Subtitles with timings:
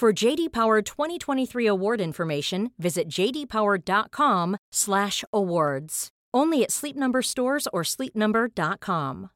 [0.00, 6.08] For JD Power 2023 award information, visit jdpower.com/awards.
[6.32, 9.28] Only at Sleep Number stores or sleepnumber.com.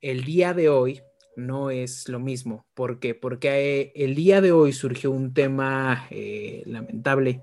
[0.00, 1.02] El día de hoy
[1.36, 2.66] no es lo mismo.
[2.74, 3.14] ¿Por qué?
[3.14, 7.42] Porque eh, el día de hoy surgió un tema eh, lamentable.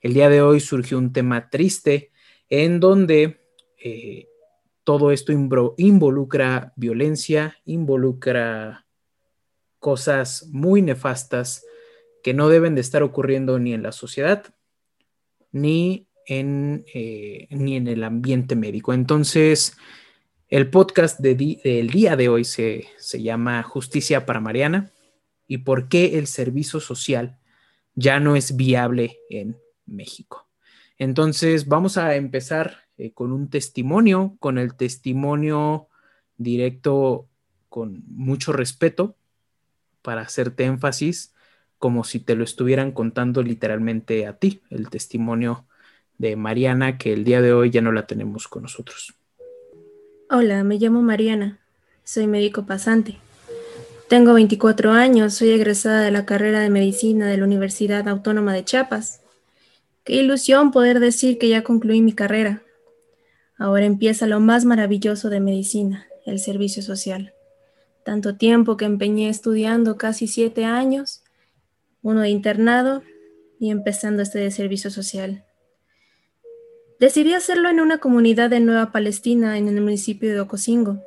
[0.00, 2.10] El día de hoy surgió un tema triste
[2.48, 3.38] en donde
[3.80, 4.26] eh,
[4.82, 8.85] todo esto involucra violencia, involucra
[9.78, 11.64] cosas muy nefastas
[12.22, 14.54] que no deben de estar ocurriendo ni en la sociedad
[15.52, 18.92] ni en, eh, ni en el ambiente médico.
[18.92, 19.76] Entonces,
[20.48, 24.90] el podcast del día de hoy se, se llama Justicia para Mariana
[25.46, 27.38] y por qué el servicio social
[27.94, 30.48] ya no es viable en México.
[30.98, 35.88] Entonces, vamos a empezar eh, con un testimonio, con el testimonio
[36.36, 37.28] directo
[37.68, 39.16] con mucho respeto
[40.06, 41.34] para hacerte énfasis
[41.78, 45.66] como si te lo estuvieran contando literalmente a ti, el testimonio
[46.16, 49.14] de Mariana, que el día de hoy ya no la tenemos con nosotros.
[50.30, 51.58] Hola, me llamo Mariana,
[52.04, 53.18] soy médico pasante.
[54.08, 58.64] Tengo 24 años, soy egresada de la carrera de medicina de la Universidad Autónoma de
[58.64, 59.22] Chiapas.
[60.04, 62.62] Qué ilusión poder decir que ya concluí mi carrera.
[63.58, 67.32] Ahora empieza lo más maravilloso de medicina, el servicio social
[68.06, 71.24] tanto tiempo que empeñé estudiando, casi siete años,
[72.02, 73.02] uno de internado
[73.58, 75.44] y empezando este de servicio social.
[77.00, 81.02] Decidí hacerlo en una comunidad de Nueva Palestina, en el municipio de Ocosingo,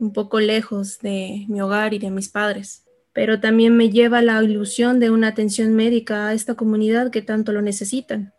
[0.00, 4.42] un poco lejos de mi hogar y de mis padres, pero también me lleva la
[4.42, 8.32] ilusión de una atención médica a esta comunidad que tanto lo necesitan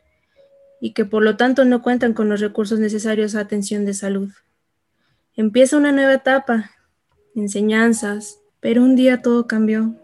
[0.81, 4.31] y que por lo tanto no cuentan con los recursos necesarios a atención de salud.
[5.35, 6.71] Empieza una nueva etapa
[7.37, 9.95] enseñanzas, pero un día todo cambió.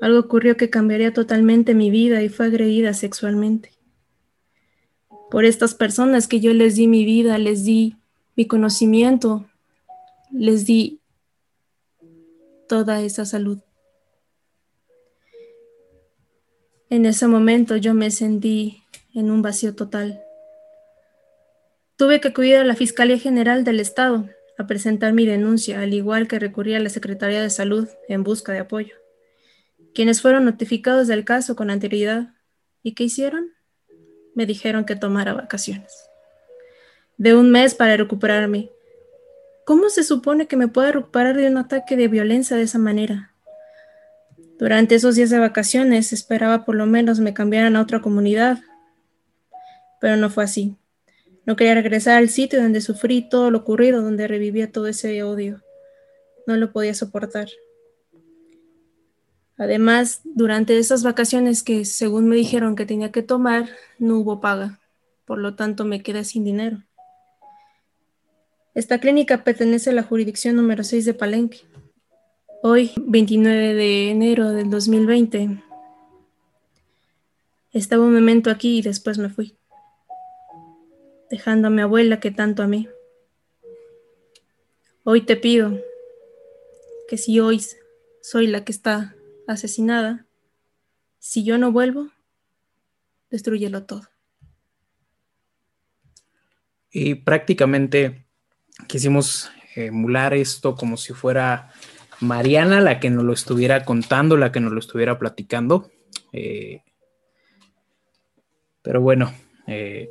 [0.00, 3.72] Algo ocurrió que cambiaría totalmente mi vida y fue agredida sexualmente.
[5.30, 7.96] Por estas personas que yo les di mi vida, les di
[8.36, 9.46] mi conocimiento,
[10.32, 11.00] les di
[12.68, 13.58] toda esa salud.
[16.88, 18.82] En ese momento yo me sentí
[19.14, 20.20] en un vacío total.
[21.96, 24.28] Tuve que acudir a la Fiscalía General del Estado
[24.60, 28.52] a presentar mi denuncia, al igual que recurrí a la Secretaría de Salud en busca
[28.52, 28.94] de apoyo,
[29.94, 32.34] quienes fueron notificados del caso con anterioridad.
[32.82, 33.52] ¿Y qué hicieron?
[34.34, 35.92] Me dijeron que tomara vacaciones.
[37.16, 38.70] De un mes para recuperarme.
[39.64, 43.34] ¿Cómo se supone que me pueda recuperar de un ataque de violencia de esa manera?
[44.58, 48.58] Durante esos días de vacaciones esperaba por lo menos me cambiaran a otra comunidad,
[50.00, 50.76] pero no fue así.
[51.46, 55.62] No quería regresar al sitio donde sufrí todo lo ocurrido, donde revivía todo ese odio.
[56.46, 57.48] No lo podía soportar.
[59.56, 63.68] Además, durante esas vacaciones que según me dijeron que tenía que tomar,
[63.98, 64.80] no hubo paga.
[65.24, 66.82] Por lo tanto, me quedé sin dinero.
[68.74, 71.60] Esta clínica pertenece a la jurisdicción número 6 de Palenque.
[72.62, 75.62] Hoy, 29 de enero del 2020,
[77.72, 79.59] estaba un momento aquí y después me fui
[81.30, 82.88] dejando a mi abuela que tanto a mí.
[85.04, 85.80] Hoy te pido
[87.08, 87.64] que si hoy
[88.20, 89.14] soy la que está
[89.46, 90.26] asesinada,
[91.18, 92.08] si yo no vuelvo,
[93.30, 94.02] destruyelo todo.
[96.90, 98.26] Y prácticamente
[98.88, 101.72] quisimos emular esto como si fuera
[102.18, 105.90] Mariana la que nos lo estuviera contando, la que nos lo estuviera platicando.
[106.32, 106.82] Eh,
[108.82, 109.32] pero bueno,
[109.68, 110.10] eh,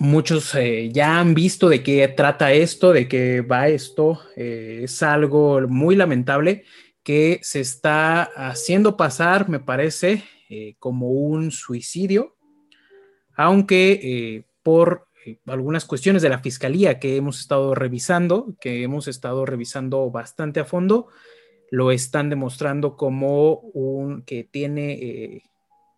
[0.00, 4.20] muchos eh, ya han visto de qué trata esto, de qué va esto.
[4.34, 6.64] es algo muy lamentable
[7.04, 10.24] que se está haciendo pasar, me parece,
[10.80, 12.36] como un suicidio,
[13.36, 15.06] aunque por
[15.46, 20.64] algunas cuestiones de la fiscalía que hemos estado revisando, que hemos estado revisando bastante a
[20.64, 21.06] fondo,
[21.70, 25.42] lo están demostrando como un que tiene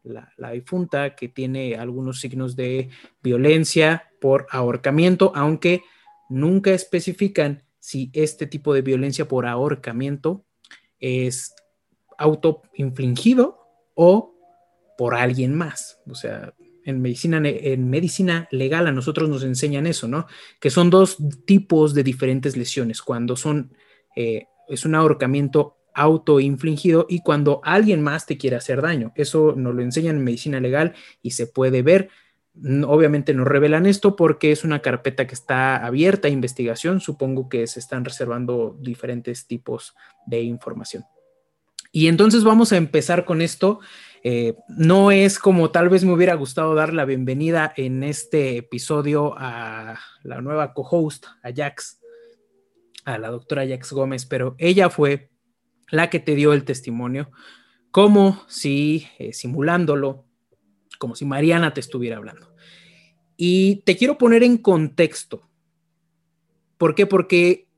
[0.05, 2.91] la, difunta, que tiene algunos signos de
[3.23, 5.83] violencia por ahorcamiento, aunque
[6.29, 10.45] nunca especifican si este tipo de violencia por ahorcamiento
[10.99, 11.55] es
[12.19, 13.59] autoinfligido
[13.95, 14.35] o
[14.97, 16.01] por alguien más.
[16.07, 16.55] O sea,
[16.85, 20.27] en medicina, en medicina legal a nosotros nos enseñan eso, ¿no?
[20.61, 23.75] Que son dos tipos de diferentes lesiones, cuando son,
[24.17, 29.13] eh, es un ahorcamiento autoinfligido y cuando alguien más te quiere hacer daño.
[29.15, 32.09] Eso nos lo enseñan en medicina legal y se puede ver.
[32.87, 37.01] Obviamente nos revelan esto porque es una carpeta que está abierta a investigación.
[37.01, 39.95] Supongo que se están reservando diferentes tipos
[40.27, 41.05] de información.
[41.93, 43.81] Y entonces vamos a empezar con esto.
[44.25, 49.35] Eh, no es como tal vez me hubiera gustado dar la bienvenida en este episodio
[49.37, 52.01] a la nueva co-host, a Jax,
[53.05, 55.32] a la doctora Jax Gómez, pero ella fue
[55.93, 57.31] la que te dio el testimonio,
[57.91, 60.25] como si eh, simulándolo,
[60.99, 62.55] como si Mariana te estuviera hablando.
[63.37, 65.49] Y te quiero poner en contexto.
[66.79, 67.07] ¿Por qué?
[67.07, 67.69] Porque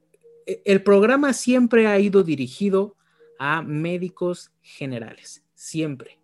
[0.46, 2.96] eh, el programa siempre ha ido dirigido
[3.40, 6.20] a médicos generales, siempre.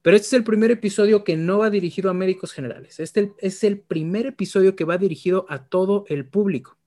[0.00, 3.00] Pero este es el primer episodio que no va dirigido a médicos generales.
[3.00, 6.78] Este es el primer episodio que va dirigido a todo el público.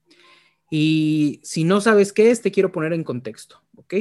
[0.68, 3.94] Y si no sabes qué es, te quiero poner en contexto, ¿ok?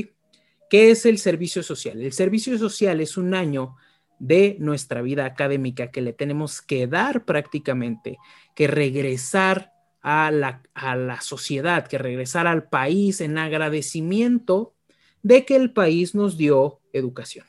[0.72, 2.02] ¿Qué es el servicio social?
[2.02, 3.76] El servicio social es un año
[4.20, 8.18] de nuestra vida académica que le tenemos que dar prácticamente,
[8.56, 14.74] que regresar a la, a la sociedad, que regresar al país en agradecimiento
[15.24, 17.46] de que el país nos dio educación.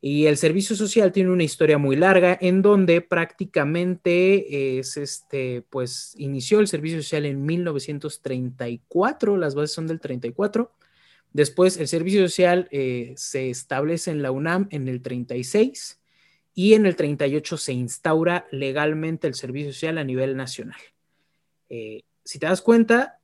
[0.00, 6.14] Y el servicio social tiene una historia muy larga en donde prácticamente es este, pues
[6.18, 10.70] inició el servicio social en 1934, las bases son del 34.
[11.32, 16.00] Después el servicio social eh, se establece en la UNAM en el 36
[16.54, 20.80] y en el 38 se instaura legalmente el servicio social a nivel nacional.
[21.70, 23.20] Eh, si te das cuenta,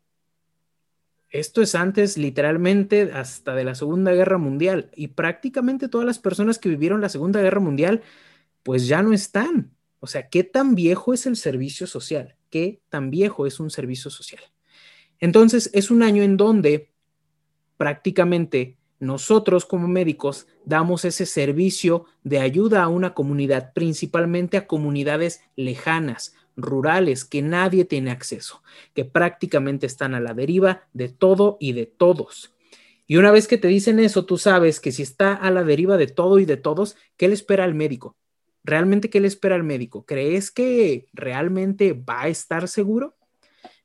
[1.30, 6.58] esto es antes literalmente hasta de la Segunda Guerra Mundial y prácticamente todas las personas
[6.58, 8.02] que vivieron la Segunda Guerra Mundial
[8.62, 9.74] pues ya no están.
[10.00, 12.36] O sea, ¿qué tan viejo es el servicio social?
[12.50, 14.42] ¿Qué tan viejo es un servicio social?
[15.20, 16.90] Entonces, es un año en donde
[17.78, 25.40] prácticamente nosotros como médicos damos ese servicio de ayuda a una comunidad, principalmente a comunidades
[25.56, 28.62] lejanas, rurales que nadie tiene acceso,
[28.94, 32.52] que prácticamente están a la deriva de todo y de todos.
[33.06, 35.96] Y una vez que te dicen eso, tú sabes que si está a la deriva
[35.96, 38.16] de todo y de todos, ¿qué le espera al médico?
[38.64, 40.04] ¿Realmente qué le espera al médico?
[40.04, 43.16] ¿Crees que realmente va a estar seguro?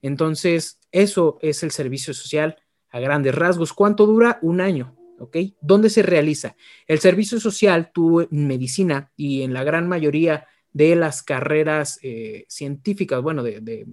[0.01, 2.57] Entonces, eso es el servicio social
[2.93, 3.73] a grandes rasgos.
[3.73, 4.39] ¿Cuánto dura?
[4.41, 4.95] Un año.
[5.19, 5.37] ¿Ok?
[5.61, 6.55] ¿Dónde se realiza?
[6.87, 12.45] El servicio social, tú en medicina y en la gran mayoría de las carreras eh,
[12.49, 13.85] científicas, bueno, de, de,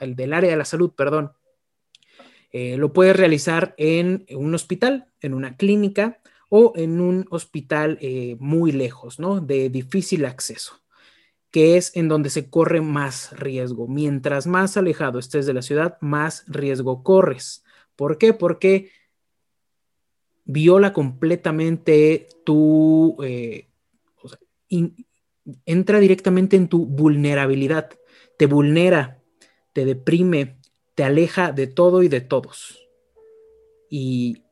[0.00, 1.32] del área de la salud, perdón,
[2.50, 6.18] eh, lo puedes realizar en un hospital, en una clínica
[6.48, 9.40] o en un hospital eh, muy lejos, ¿no?
[9.40, 10.80] De difícil acceso,
[11.56, 13.88] que es en donde se corre más riesgo.
[13.88, 17.64] Mientras más alejado estés de la ciudad, más riesgo corres.
[17.96, 18.34] ¿Por qué?
[18.34, 18.90] Porque
[20.44, 23.16] viola completamente tu
[25.64, 27.88] entra directamente en tu vulnerabilidad,
[28.36, 29.22] te vulnera,
[29.72, 30.58] te deprime,
[30.94, 32.86] te aleja de todo y de todos.
[33.88, 34.42] Y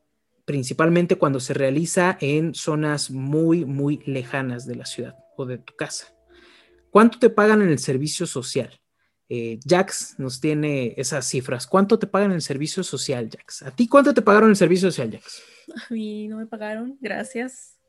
[0.43, 5.75] principalmente cuando se realiza en zonas muy, muy lejanas de la ciudad o de tu
[5.75, 6.14] casa.
[6.95, 8.79] ¿Cuánto te pagan en el servicio social?
[9.27, 11.67] Eh, Jax nos tiene esas cifras.
[11.67, 13.63] ¿Cuánto te pagan en el servicio social, Jax?
[13.63, 15.43] ¿A ti cuánto te pagaron en el servicio social, Jax?
[15.89, 17.81] A mí no me pagaron, gracias.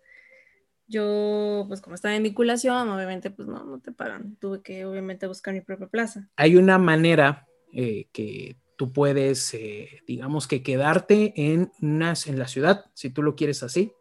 [0.88, 4.34] Yo, pues como estaba en vinculación, obviamente, pues no, no te pagan.
[4.40, 6.28] Tuve que, obviamente, buscar mi propia plaza.
[6.34, 12.48] Hay una manera eh, que tú puedes, eh, digamos que quedarte en, unas, en la
[12.48, 13.92] ciudad, si tú lo quieres así.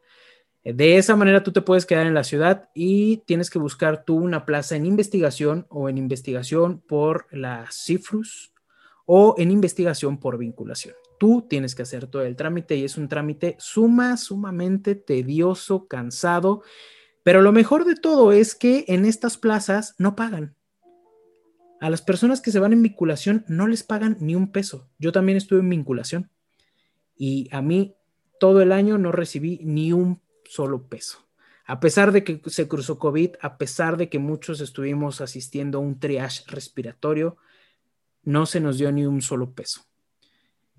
[0.66, 4.04] Eh, de esa manera tú te puedes quedar en la ciudad y tienes que buscar
[4.04, 8.52] tú una plaza en investigación o en investigación por la CIFRUS
[9.06, 10.96] o en investigación por vinculación.
[11.18, 16.64] Tú tienes que hacer todo el trámite y es un trámite suma, sumamente tedioso, cansado,
[17.24, 20.56] pero lo mejor de todo es que en estas plazas no pagan.
[21.80, 24.90] A las personas que se van en vinculación no les pagan ni un peso.
[24.98, 26.30] Yo también estuve en vinculación
[27.16, 27.96] y a mí
[28.40, 31.26] todo el año no recibí ni un solo peso.
[31.66, 35.82] A pesar de que se cruzó COVID, a pesar de que muchos estuvimos asistiendo a
[35.82, 37.38] un triage respiratorio,
[38.24, 39.82] no se nos dio ni un solo peso.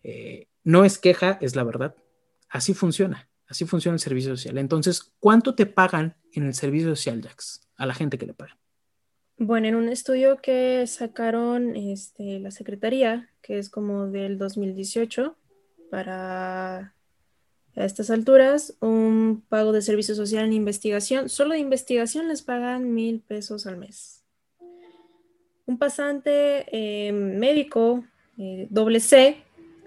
[0.02, 1.96] Eh, no es queja, es la verdad.
[2.48, 4.58] Así funciona, así funciona el servicio social.
[4.58, 8.56] Entonces, ¿cuánto te pagan en el servicio social, Jax, a la gente que le paga?
[9.38, 15.36] Bueno, en un estudio que sacaron este, la Secretaría, que es como del 2018,
[15.90, 16.94] para
[17.76, 22.94] a estas alturas, un pago de servicio social en investigación, solo de investigación les pagan
[22.94, 24.24] mil pesos al mes.
[25.66, 28.04] Un pasante eh, médico
[28.38, 29.36] eh, doble C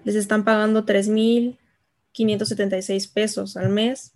[0.04, 4.12] les están pagando 3.576 pesos al mes.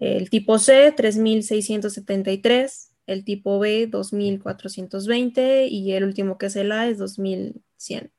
[0.00, 2.90] El tipo C, 3.673.
[3.06, 5.68] El tipo B, 2.420.
[5.70, 8.10] Y el último que es el A es 2.100.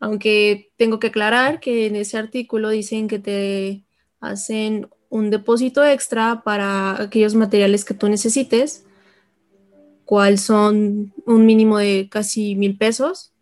[0.00, 3.84] Aunque tengo que aclarar que en ese artículo dicen que te
[4.20, 8.84] hacen un depósito extra para aquellos materiales que tú necesites,
[10.04, 13.32] cual son un mínimo de casi mil pesos.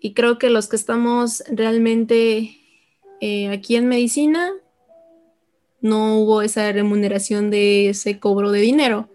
[0.00, 2.56] Y creo que los que estamos realmente
[3.20, 4.52] eh, aquí en medicina,
[5.80, 9.08] no hubo esa remuneración de ese cobro de dinero.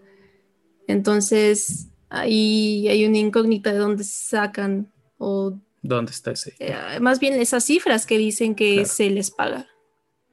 [0.86, 5.58] Entonces, ahí hay una incógnita de dónde sacan o
[5.88, 6.54] ¿Dónde está ese?
[6.58, 9.66] Eh, más bien esas cifras que dicen que se les paga.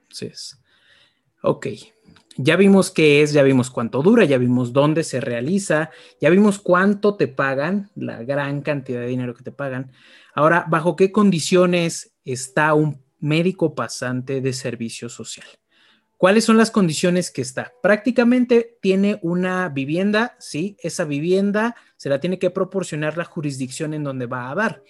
[0.09, 0.59] Sí es.
[1.41, 1.67] Ok.
[2.38, 6.59] Ya vimos qué es, ya vimos cuánto dura, ya vimos dónde se realiza, ya vimos
[6.59, 9.93] cuánto te pagan, la gran cantidad de dinero que te pagan.
[10.33, 15.47] Ahora, ¿bajo qué condiciones está un médico pasante de servicio social?
[16.17, 17.71] ¿Cuáles son las condiciones que está?
[17.81, 24.03] Prácticamente tiene una vivienda, sí, esa vivienda se la tiene que proporcionar la jurisdicción en
[24.03, 24.83] donde va a dar.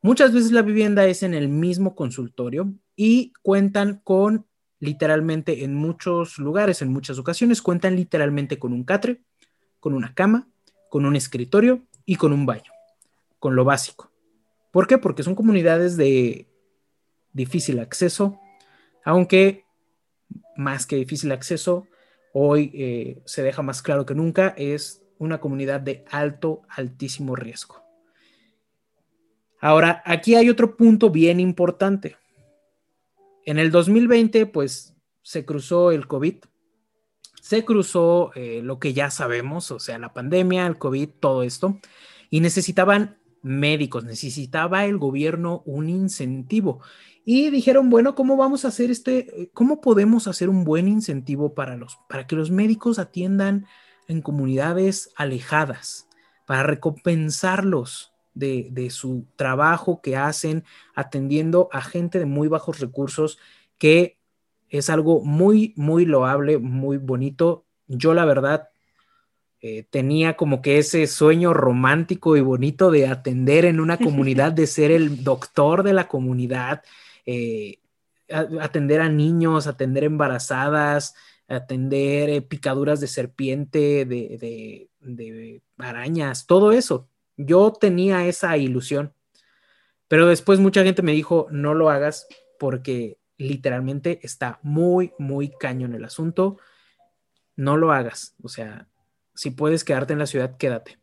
[0.00, 4.46] Muchas veces la vivienda es en el mismo consultorio y cuentan con
[4.78, 9.22] literalmente en muchos lugares, en muchas ocasiones, cuentan literalmente con un catre,
[9.80, 10.48] con una cama,
[10.88, 12.70] con un escritorio y con un baño,
[13.40, 14.12] con lo básico.
[14.70, 14.98] ¿Por qué?
[14.98, 16.46] Porque son comunidades de
[17.32, 18.38] difícil acceso,
[19.04, 19.64] aunque
[20.56, 21.88] más que difícil acceso,
[22.32, 27.87] hoy eh, se deja más claro que nunca, es una comunidad de alto, altísimo riesgo.
[29.60, 32.16] Ahora, aquí hay otro punto bien importante.
[33.44, 36.36] En el 2020, pues se cruzó el COVID,
[37.40, 41.78] se cruzó eh, lo que ya sabemos, o sea, la pandemia, el COVID, todo esto,
[42.30, 46.80] y necesitaban médicos, necesitaba el gobierno un incentivo.
[47.24, 51.76] Y dijeron, bueno, ¿cómo vamos a hacer este, cómo podemos hacer un buen incentivo para
[51.76, 53.66] los, para que los médicos atiendan
[54.08, 56.08] en comunidades alejadas,
[56.46, 58.12] para recompensarlos?
[58.34, 63.38] De, su trabajo que hacen atendiendo a gente de muy bajos recursos,
[63.78, 64.18] que
[64.68, 67.64] es algo muy, muy loable, muy bonito.
[67.86, 68.68] Yo la verdad
[69.60, 74.66] eh, tenía como que ese sueño romántico y bonito de atender en una comunidad, de
[74.66, 76.82] ser el doctor de la comunidad,
[77.26, 77.80] eh,
[78.28, 81.14] atender a niños, atender embarazadas,
[81.48, 87.08] atender eh, picaduras de serpiente, de, de, arañas, todo eso.
[87.38, 89.14] Yo tenía esa ilusión,
[90.08, 92.26] pero después mucha gente me dijo, no lo hagas
[92.58, 96.58] porque literalmente está muy, muy caño en el asunto.
[97.54, 98.34] No lo hagas.
[98.42, 98.88] O sea,
[99.34, 100.98] si puedes quedarte en la ciudad, quédate.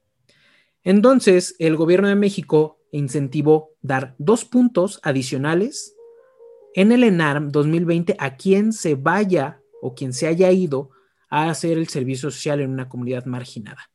[0.84, 5.96] Entonces, el gobierno de México incentivó dar dos puntos adicionales
[6.76, 10.90] en el ENARM 2020 a quien se vaya o quien se haya ido
[11.30, 13.90] a hacer el servicio social en una comunidad marginada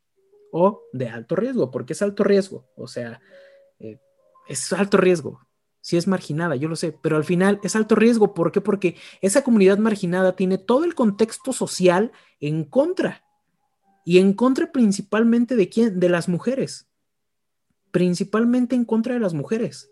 [0.53, 3.21] o de alto riesgo, porque es alto riesgo, o sea,
[3.79, 3.99] eh,
[4.49, 5.41] es alto riesgo.
[5.83, 8.35] Si es marginada, yo lo sé, pero al final es alto riesgo.
[8.35, 8.61] ¿Por qué?
[8.61, 13.25] Porque esa comunidad marginada tiene todo el contexto social en contra.
[14.05, 15.99] Y en contra principalmente de quién?
[15.99, 16.91] De las mujeres.
[17.93, 19.91] Principalmente en contra de las mujeres.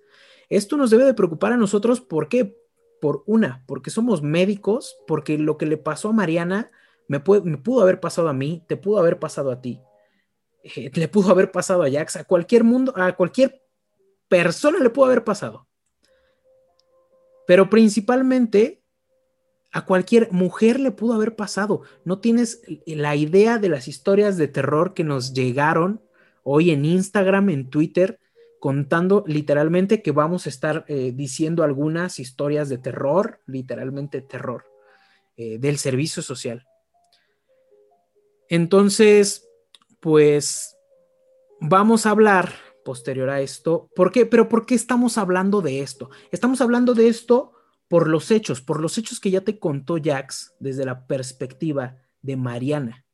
[0.50, 2.00] Esto nos debe de preocupar a nosotros.
[2.00, 2.54] ¿Por qué?
[3.00, 6.70] Por una, porque somos médicos, porque lo que le pasó a Mariana
[7.06, 9.80] me, me pudo haber pasado a mí, te pudo haber pasado a ti.
[10.76, 13.62] Eh, le pudo haber pasado a Jax, a cualquier mundo, a cualquier
[14.28, 15.66] persona le pudo haber pasado.
[17.46, 18.82] Pero principalmente
[19.72, 21.82] a cualquier mujer le pudo haber pasado.
[22.04, 26.02] No tienes la idea de las historias de terror que nos llegaron
[26.42, 28.18] hoy en Instagram, en Twitter,
[28.60, 34.64] contando literalmente que vamos a estar eh, diciendo algunas historias de terror, literalmente terror,
[35.36, 36.66] eh, del servicio social.
[38.48, 39.47] Entonces,
[40.00, 40.76] pues
[41.60, 42.52] vamos a hablar
[42.84, 43.90] posterior a esto.
[43.94, 44.26] ¿Por qué?
[44.26, 46.10] Pero ¿por qué estamos hablando de esto?
[46.30, 47.52] Estamos hablando de esto
[47.88, 52.36] por los hechos, por los hechos que ya te contó Jax desde la perspectiva de
[52.36, 53.04] Mariana.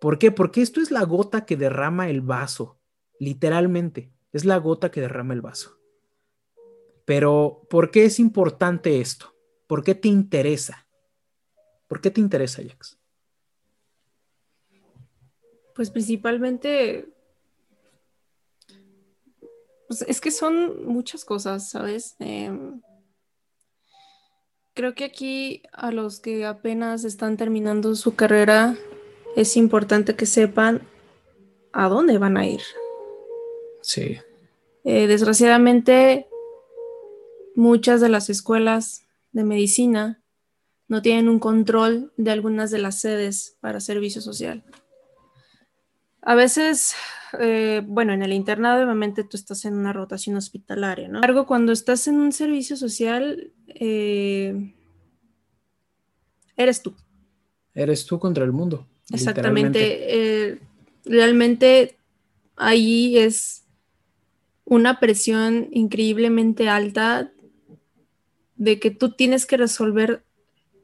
[0.00, 0.30] ¿Por qué?
[0.30, 2.78] Porque esto es la gota que derrama el vaso,
[3.18, 5.78] literalmente, es la gota que derrama el vaso.
[7.04, 9.34] Pero, ¿por qué es importante esto?
[9.66, 10.86] ¿Por qué te interesa?
[11.88, 12.97] ¿Por qué te interesa, Jax?
[15.78, 17.06] Pues principalmente,
[19.86, 22.16] pues es que son muchas cosas, ¿sabes?
[22.18, 22.80] Em,
[24.74, 28.76] creo que aquí a los que apenas están terminando su carrera
[29.36, 30.82] es importante que sepan
[31.72, 32.62] a dónde van a ir.
[33.80, 34.18] Sí.
[34.82, 36.26] Eh, desgraciadamente,
[37.54, 40.24] muchas de las escuelas de medicina
[40.88, 44.64] no tienen un control de algunas de las sedes para servicio social.
[46.22, 46.94] A veces,
[47.38, 51.20] eh, bueno, en el internado obviamente tú estás en una rotación hospitalaria, ¿no?
[51.22, 54.74] Algo cuando estás en un servicio social, eh,
[56.56, 56.94] eres tú.
[57.74, 58.86] Eres tú contra el mundo.
[59.10, 60.50] Exactamente.
[60.50, 60.58] Eh,
[61.04, 61.96] realmente
[62.56, 63.64] ahí es
[64.64, 67.32] una presión increíblemente alta
[68.56, 70.24] de que tú tienes que resolver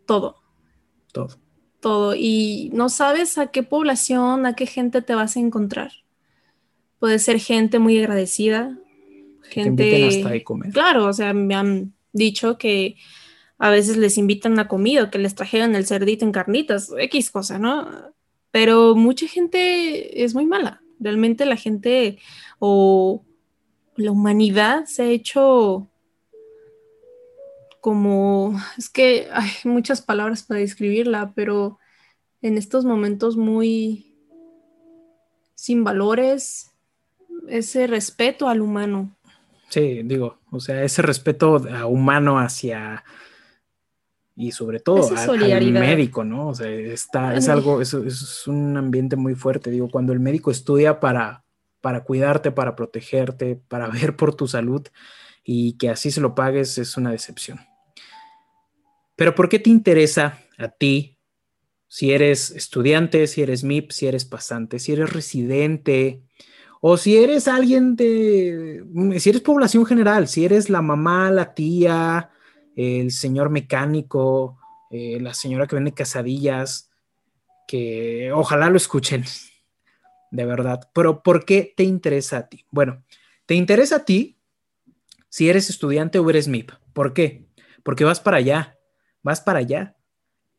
[0.06, 0.36] todo.
[1.12, 1.43] Todo.
[1.84, 2.14] Todo.
[2.14, 5.92] Y no sabes a qué población, a qué gente te vas a encontrar.
[6.98, 8.78] Puede ser gente muy agradecida,
[9.42, 10.06] gente.
[10.06, 10.72] hasta de comer.
[10.72, 12.96] Claro, o sea, me han dicho que
[13.58, 17.58] a veces les invitan a comida, que les trajeron el cerdito en carnitas, X cosa,
[17.58, 17.86] ¿no?
[18.50, 20.80] Pero mucha gente es muy mala.
[20.98, 22.16] Realmente la gente
[22.60, 23.26] o
[23.96, 25.90] la humanidad se ha hecho
[27.84, 31.78] como, es que hay muchas palabras para describirla, pero
[32.40, 34.16] en estos momentos muy
[35.54, 36.72] sin valores,
[37.46, 39.14] ese respeto al humano.
[39.68, 43.04] Sí, digo, o sea, ese respeto humano hacia
[44.34, 46.48] y sobre todo al, médico, ¿no?
[46.48, 50.50] O sea, está, es algo, es, es un ambiente muy fuerte, digo, cuando el médico
[50.50, 51.44] estudia para,
[51.82, 54.86] para cuidarte, para protegerte, para ver por tu salud
[55.44, 57.60] y que así se lo pagues es una decepción.
[59.16, 61.18] Pero ¿por qué te interesa a ti
[61.88, 66.22] si eres estudiante, si eres MIP, si eres pasante, si eres residente
[66.80, 68.84] o si eres alguien de,
[69.18, 72.30] si eres población general, si eres la mamá, la tía,
[72.74, 74.58] el señor mecánico,
[74.90, 76.90] eh, la señora que vende casadillas,
[77.66, 79.24] que ojalá lo escuchen,
[80.30, 80.90] de verdad.
[80.92, 82.66] Pero ¿por qué te interesa a ti?
[82.70, 83.04] Bueno,
[83.46, 84.38] te interesa a ti
[85.28, 86.72] si eres estudiante o eres MIP.
[86.92, 87.46] ¿Por qué?
[87.82, 88.73] Porque vas para allá,
[89.24, 89.96] vas para allá.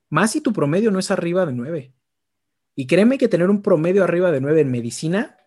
[0.09, 1.93] Más si tu promedio no es arriba de 9.
[2.75, 5.37] Y créeme que tener un promedio arriba de 9 en medicina,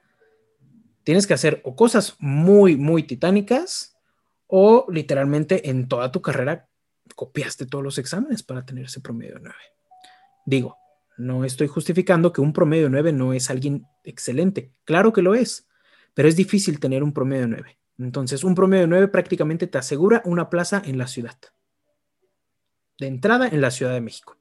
[1.04, 3.98] tienes que hacer o cosas muy, muy titánicas
[4.46, 6.68] o literalmente en toda tu carrera
[7.14, 9.56] copiaste todos los exámenes para tener ese promedio de 9.
[10.46, 10.76] Digo,
[11.18, 14.72] no estoy justificando que un promedio de 9 no es alguien excelente.
[14.84, 15.66] Claro que lo es,
[16.14, 17.78] pero es difícil tener un promedio de 9.
[17.98, 21.36] Entonces, un promedio de 9 prácticamente te asegura una plaza en la ciudad.
[22.98, 24.36] De entrada en la Ciudad de México.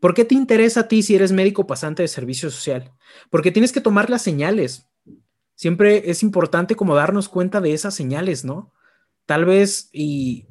[0.00, 2.92] ¿Por qué te interesa a ti si eres médico pasante de servicio social?
[3.30, 4.86] Porque tienes que tomar las señales.
[5.54, 8.72] Siempre es importante como darnos cuenta de esas señales, ¿no?
[9.26, 10.46] Tal vez, y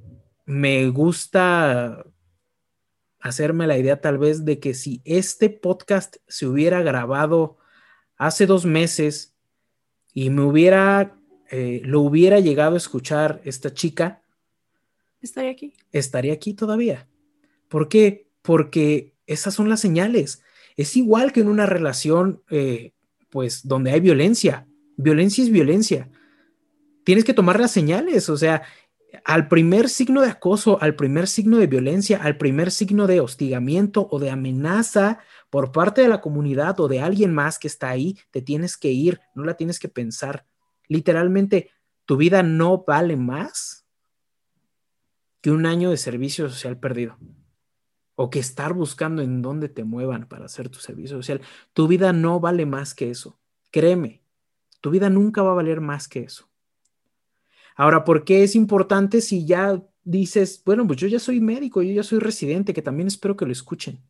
[0.45, 2.05] me gusta
[3.19, 7.57] hacerme la idea tal vez de que si este podcast se hubiera grabado
[8.17, 9.35] hace dos meses
[10.13, 11.17] y me hubiera,
[11.51, 14.21] eh, lo hubiera llegado a escuchar esta chica,
[15.21, 15.73] estaría aquí.
[15.91, 17.07] Estaría aquí todavía.
[17.67, 18.27] ¿Por qué?
[18.41, 20.41] Porque esas son las señales.
[20.75, 22.93] Es igual que en una relación, eh,
[23.29, 24.67] pues, donde hay violencia.
[24.95, 26.09] Violencia es violencia
[27.07, 28.63] tienes que tomar las señales, o sea,
[29.23, 34.09] al primer signo de acoso, al primer signo de violencia, al primer signo de hostigamiento
[34.11, 38.17] o de amenaza por parte de la comunidad o de alguien más que está ahí,
[38.29, 40.45] te tienes que ir, no la tienes que pensar.
[40.89, 41.71] Literalmente,
[42.03, 43.85] tu vida no vale más
[45.39, 47.17] que un año de servicio social perdido
[48.19, 51.39] o que estar buscando en dónde te muevan para hacer tu servicio social.
[51.73, 53.39] Tu vida no vale más que eso.
[53.69, 54.23] Créeme,
[54.81, 56.49] tu vida nunca va a valer más que eso.
[57.75, 61.93] Ahora, ¿por qué es importante si ya dices, bueno, pues yo ya soy médico, yo
[61.93, 64.01] ya soy residente, que también espero que lo escuchen?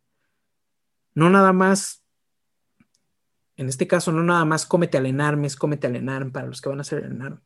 [1.13, 2.01] No nada más
[3.57, 6.61] En este caso, no nada más cómete al ENARM, es cómete al ENARM para los
[6.61, 7.41] que van a hacer el ENARM.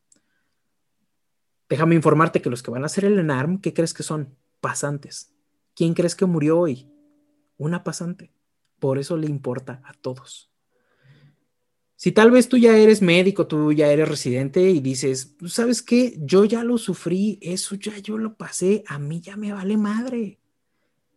[1.70, 4.36] Déjame informarte que los que van a hacer el ENARM, ¿qué crees que son?
[4.60, 5.31] Pasantes.
[5.76, 6.90] ¿Quién crees que murió hoy?
[7.58, 8.34] Una pasante.
[8.80, 10.52] Por eso le importa a todos.
[11.96, 16.18] Si tal vez tú ya eres médico, tú ya eres residente y dices, ¿sabes qué?
[16.20, 20.40] Yo ya lo sufrí, eso ya yo lo pasé, a mí ya me vale madre.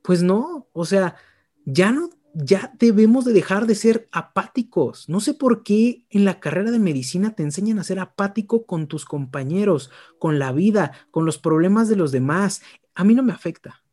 [0.02, 1.16] Pues no, o sea,
[1.64, 5.08] ya no, ya debemos de dejar de ser apáticos.
[5.08, 8.86] No sé por qué en la carrera de medicina te enseñan a ser apático con
[8.86, 12.60] tus compañeros, con la vida, con los problemas de los demás.
[12.94, 13.83] A mí no me afecta.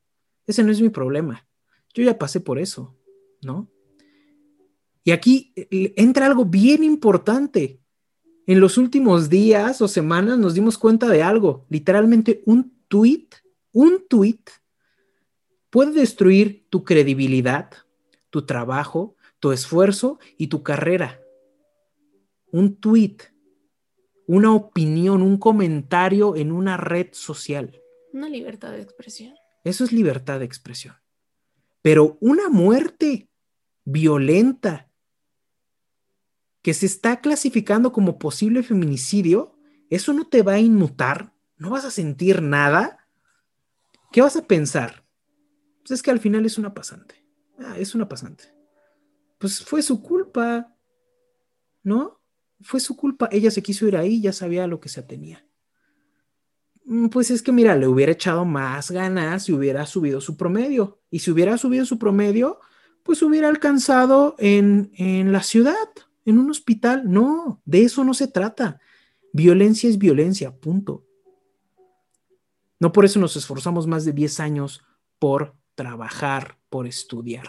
[0.51, 1.47] Ese no es mi problema.
[1.93, 2.93] Yo ya pasé por eso,
[3.41, 3.71] ¿no?
[5.01, 7.79] Y aquí eh, entra algo bien importante.
[8.45, 11.65] En los últimos días o semanas nos dimos cuenta de algo.
[11.69, 13.29] Literalmente un tweet,
[13.71, 14.41] un tweet
[15.69, 17.71] puede destruir tu credibilidad,
[18.29, 21.21] tu trabajo, tu esfuerzo y tu carrera.
[22.51, 23.19] Un tweet,
[24.27, 27.81] una opinión, un comentario en una red social.
[28.11, 29.33] Una libertad de expresión.
[29.63, 30.95] Eso es libertad de expresión.
[31.81, 33.29] Pero una muerte
[33.83, 34.89] violenta
[36.61, 39.57] que se está clasificando como posible feminicidio,
[39.89, 43.07] eso no te va a inmutar, no vas a sentir nada.
[44.11, 45.05] ¿Qué vas a pensar?
[45.79, 47.25] Pues es que al final es una pasante.
[47.57, 48.53] Ah, es una pasante.
[49.39, 50.75] Pues fue su culpa,
[51.83, 52.21] ¿no?
[52.61, 53.27] Fue su culpa.
[53.31, 55.45] Ella se quiso ir ahí, ya sabía lo que se atenía.
[56.85, 60.99] Mm, pues es que, mira, le hubiera echado más ganas si hubiera subido su promedio.
[61.09, 62.59] Y si hubiera subido su promedio,
[63.03, 65.75] pues hubiera alcanzado en, en la ciudad,
[66.25, 67.03] en un hospital.
[67.11, 68.79] No, de eso no se trata.
[69.33, 71.05] Violencia es violencia, punto.
[72.79, 74.83] No por eso nos esforzamos más de 10 años
[75.19, 77.47] por trabajar, por estudiar.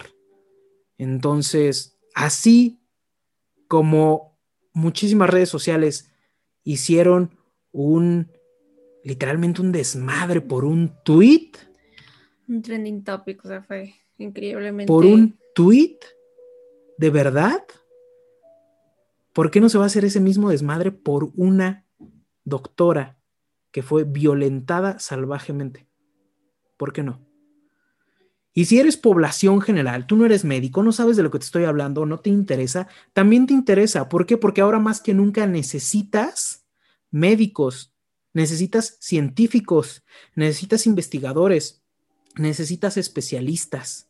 [0.99, 2.81] Entonces, así
[3.67, 4.39] como
[4.75, 6.11] muchísimas redes sociales
[6.65, 7.37] hicieron
[7.73, 8.31] un,
[9.05, 11.51] literalmente un desmadre por un tweet.
[12.49, 14.87] Un trending topic, o sea, fue increíblemente.
[14.87, 15.99] Por un tweet,
[16.99, 17.63] ¿de verdad?
[19.33, 21.87] ¿Por qué no se va a hacer ese mismo desmadre por una
[22.45, 23.17] doctora
[23.71, 25.87] que fue violentada salvajemente?
[26.77, 27.21] ¿Por qué no?
[28.55, 31.47] Y si eres población general, tú no eres médico, no sabes de lo que te
[31.47, 34.11] estoy hablando, no te interesa, también te interesa.
[34.11, 34.37] ¿Por qué?
[34.37, 36.67] Porque ahora más que nunca necesitas
[37.11, 37.92] médicos,
[38.33, 41.83] necesitas científicos, necesitas investigadores,
[42.37, 44.09] necesitas especialistas.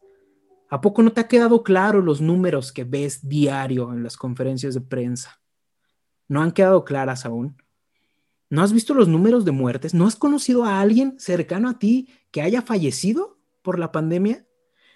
[0.68, 4.74] ¿A poco no te ha quedado claro los números que ves diario en las conferencias
[4.74, 5.40] de prensa?
[6.28, 7.56] ¿No han quedado claras aún?
[8.48, 9.94] ¿No has visto los números de muertes?
[9.94, 13.42] ¿No has conocido a alguien cercano a ti que haya fallecido?
[13.62, 14.46] por la pandemia?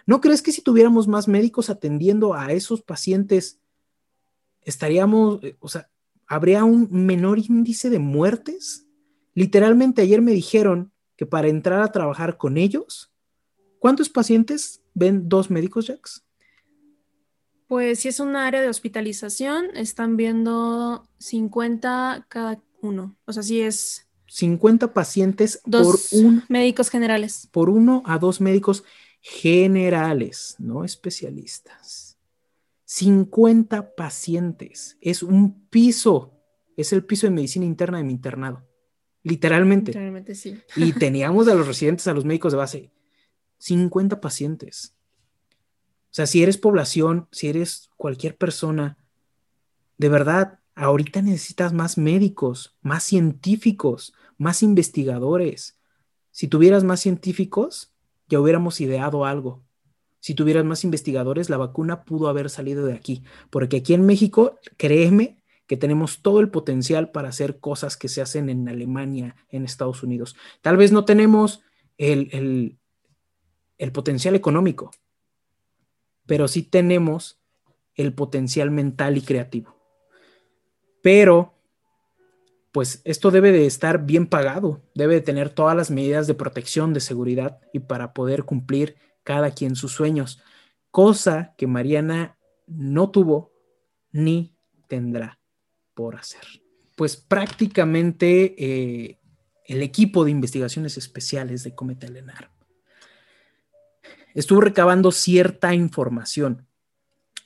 [0.05, 3.61] ¿No crees que si tuviéramos más médicos atendiendo a esos pacientes,
[4.63, 5.91] estaríamos, eh, o sea,
[6.27, 8.86] habría un menor índice de muertes?
[9.37, 13.13] Literalmente ayer me dijeron que para entrar a trabajar con ellos,
[13.79, 16.25] ¿cuántos pacientes ven dos médicos, Jax?
[17.67, 23.15] Pues si es un área de hospitalización, están viendo 50 cada uno.
[23.27, 27.47] O sea, si es 50 pacientes por un médicos generales.
[27.53, 28.85] Por uno a dos médicos
[29.21, 32.17] generales, no especialistas.
[32.87, 34.97] 50 pacientes.
[35.03, 36.33] Es un piso.
[36.79, 38.66] Es el piso de medicina interna de mi internado.
[39.29, 39.93] Literalmente.
[39.93, 40.61] Literalmente, sí.
[40.77, 42.91] Y teníamos a los residentes, a los médicos de base.
[43.59, 44.95] 50 pacientes.
[46.11, 48.99] O sea, si eres población, si eres cualquier persona,
[49.99, 55.81] de verdad, Ahorita necesitas más médicos, más científicos, más investigadores.
[56.33, 57.95] Si tuvieras más científicos,
[58.29, 59.65] ya hubiéramos ideado algo.
[60.21, 63.23] Si tuvieras más investigadores, la vacuna pudo haber salido de aquí.
[63.49, 68.23] Porque aquí en México, créeme que tenemos todo el potencial para hacer cosas que se
[68.23, 70.37] hacen en Alemania, en Estados Unidos.
[70.61, 71.63] Tal vez no tenemos
[71.99, 72.79] el,
[73.79, 74.91] el potencial económico,
[76.27, 77.41] pero sí tenemos
[77.95, 79.77] el potencial mental y creativo
[81.07, 81.55] pero
[82.73, 86.93] pues esto debe de estar bien pagado, debe de tener todas las medidas de protección,
[86.93, 90.43] de seguridad y para poder cumplir cada quien sus sueños,
[90.91, 93.53] cosa que Mariana no tuvo
[94.11, 94.57] ni
[94.89, 95.39] tendrá
[95.97, 96.43] por hacer.
[96.95, 99.19] Pues prácticamente eh,
[99.65, 102.51] el equipo de investigaciones especiales de Cometa Lenar
[104.35, 106.67] estuvo recabando cierta información.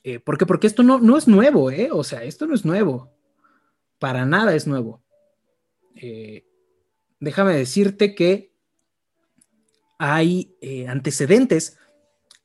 [0.02, 0.46] Eh, ¿Por qué?
[0.46, 1.90] Porque esto no, no es nuevo, ¿eh?
[1.92, 3.14] O sea, esto no es nuevo
[4.00, 5.02] para nada es nuevo.
[5.94, 6.44] Eh,
[7.20, 8.52] déjame decirte que
[9.98, 10.56] hay
[10.88, 11.76] antecedentes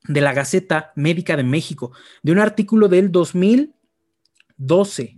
[0.04, 3.74] de la Gaceta Médica de México, de un artículo del 2000,
[4.58, 5.18] 12.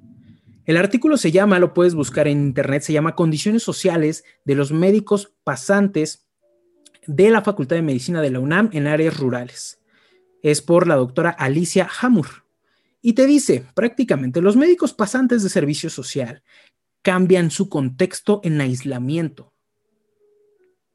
[0.68, 4.74] El artículo se llama, lo puedes buscar en internet, se llama Condiciones sociales de los
[4.74, 6.28] médicos pasantes
[7.06, 9.82] de la Facultad de Medicina de la UNAM en áreas rurales.
[10.44, 12.44] Es por la doctora Alicia Hamur.
[13.02, 16.44] Y te dice, prácticamente, los médicos pasantes de servicio social
[17.02, 19.54] cambian su contexto en aislamiento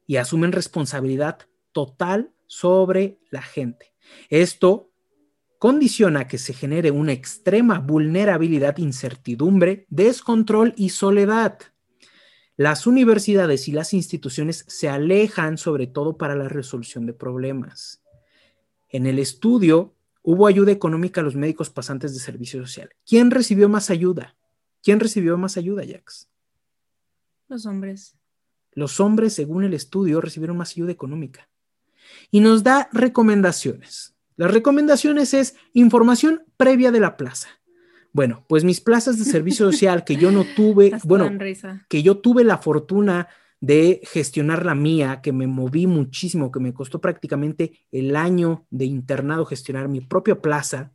[0.05, 1.39] y asumen responsabilidad
[1.71, 3.95] total sobre la gente.
[4.29, 4.92] Esto
[5.63, 11.57] condiciona que se genere una extrema vulnerabilidad, incertidumbre, descontrol y soledad.
[12.57, 18.03] Las universidades y las instituciones se alejan sobre todo para la resolución de problemas.
[18.89, 22.89] En el estudio hubo ayuda económica a los médicos pasantes de servicio social.
[23.07, 24.35] ¿Quién recibió más ayuda?
[24.83, 26.27] ¿Quién recibió más ayuda, Jax?
[27.47, 28.17] Los hombres.
[28.73, 31.47] Los hombres, según el estudio, recibieron más ayuda económica.
[32.31, 34.12] Y nos da recomendaciones.
[34.35, 37.49] Las recomendaciones es información previa de la plaza.
[38.11, 41.29] Bueno, pues mis plazas de servicio social que yo no tuve, bueno,
[41.89, 43.27] que yo tuve la fortuna
[43.59, 48.85] de gestionar la mía, que me moví muchísimo, que me costó prácticamente el año de
[48.85, 50.91] internado gestionar mi propia plaza.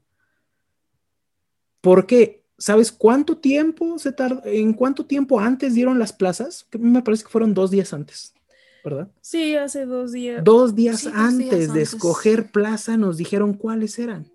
[1.81, 4.43] Porque, ¿sabes cuánto tiempo se tardó?
[4.45, 6.67] ¿En cuánto tiempo antes dieron las plazas?
[6.71, 8.35] Que me parece que fueron dos días antes,
[8.85, 9.11] ¿verdad?
[9.21, 10.43] Sí, hace dos días.
[10.45, 14.31] Dos días, antes de escoger plaza nos dijeron cuáles eran.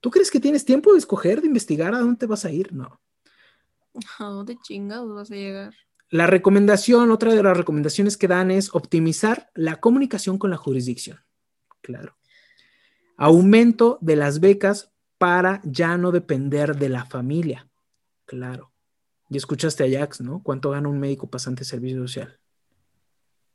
[0.00, 2.72] ¿Tú crees que tienes tiempo de escoger, de investigar a dónde vas a ir?
[2.72, 3.00] No.
[4.18, 5.74] ¿A dónde chingados vas a llegar?
[6.10, 11.18] La recomendación, otra de las recomendaciones que dan es optimizar la comunicación con la jurisdicción.
[11.80, 12.16] Claro.
[13.16, 17.68] Aumento de las becas para ya no depender de la familia.
[18.26, 18.72] Claro.
[19.30, 20.42] Y escuchaste a Jax, ¿no?
[20.42, 22.38] ¿Cuánto gana un médico pasante de servicio social?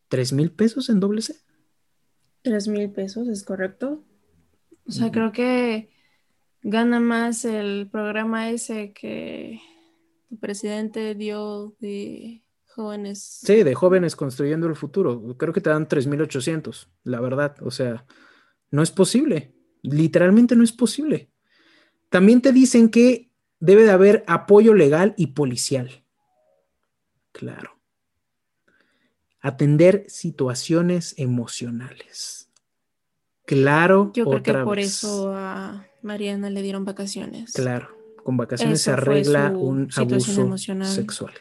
[0.10, 1.36] ¿Tres mil pesos en doble C?
[2.42, 4.04] Tres mil pesos, es correcto.
[4.86, 5.90] O sea, creo que
[6.64, 9.62] gana más el programa ese que
[10.32, 13.42] el presidente dio de jóvenes.
[13.44, 15.38] Sí, de jóvenes construyendo el futuro.
[15.38, 17.56] Creo que te dan 3.800, la verdad.
[17.62, 18.06] O sea,
[18.72, 19.54] no es posible.
[19.82, 21.32] Literalmente no es posible.
[22.10, 26.04] También te dicen que debe de haber apoyo legal y policial.
[27.32, 27.79] Claro.
[29.42, 32.50] Atender situaciones emocionales.
[33.46, 34.12] Claro.
[34.14, 37.54] Yo creo que por eso a Mariana le dieron vacaciones.
[37.54, 37.90] Claro.
[38.24, 41.34] Con vacaciones se arregla un abuso sexual.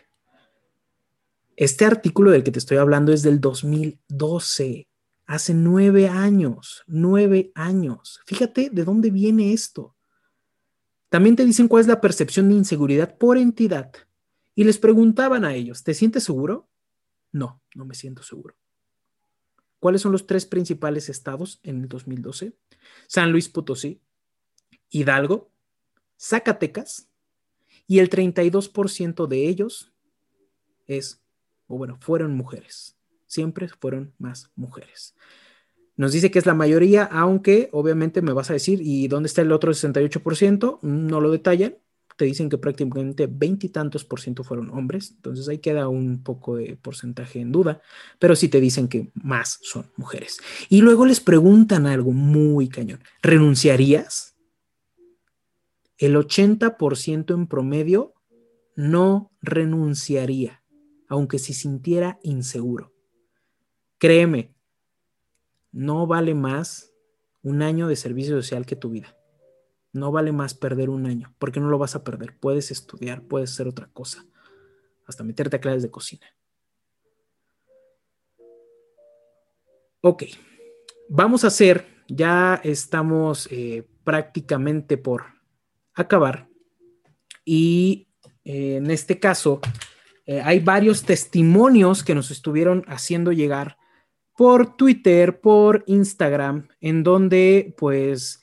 [1.57, 4.87] Este artículo del que te estoy hablando es del 2012,
[5.27, 8.21] hace nueve años, nueve años.
[8.27, 9.97] Fíjate de dónde viene esto.
[11.09, 13.91] También te dicen cuál es la percepción de inseguridad por entidad.
[14.55, 16.69] Y les preguntaban a ellos, ¿te sientes seguro?
[17.33, 18.57] No, no me siento seguro.
[19.81, 22.53] ¿Cuáles son los tres principales estados en el 2012?
[23.07, 24.01] San Luis Potosí,
[24.91, 25.51] Hidalgo,
[26.19, 27.09] Zacatecas,
[27.87, 29.93] y el 32% de ellos
[30.87, 31.23] es
[31.69, 32.97] o bueno, fueron mujeres.
[33.27, 35.15] Siempre fueron más mujeres.
[35.97, 39.43] Nos dice que es la mayoría, aunque obviamente me vas a decir, ¿y dónde está
[39.43, 40.81] el otro 68%?
[40.83, 41.77] No lo detallan.
[42.19, 46.77] Te dicen que prácticamente veintitantos por ciento fueron hombres, entonces ahí queda un poco de
[46.77, 47.81] porcentaje en duda,
[48.19, 50.39] pero sí te dicen que más son mujeres.
[50.69, 53.01] Y luego les preguntan algo muy cañón.
[53.23, 54.37] ¿Renunciarías?
[55.97, 58.13] El 80% en promedio
[58.77, 60.59] no renunciaría
[61.09, 62.93] aunque se sintiera inseguro.
[63.99, 64.55] Créeme,
[65.73, 66.93] no vale más
[67.43, 69.18] un año de servicio social que tu vida.
[69.99, 72.37] No vale más perder un año, porque no lo vas a perder.
[72.39, 74.25] Puedes estudiar, puedes hacer otra cosa,
[75.07, 76.27] hasta meterte a clases de cocina.
[80.01, 80.25] Ok,
[81.09, 85.25] vamos a hacer, ya estamos eh, prácticamente por
[85.95, 86.49] acabar
[87.45, 88.09] y
[88.45, 89.61] eh, en este caso
[90.25, 93.77] eh, hay varios testimonios que nos estuvieron haciendo llegar
[94.37, 98.41] por Twitter, por Instagram, en donde pues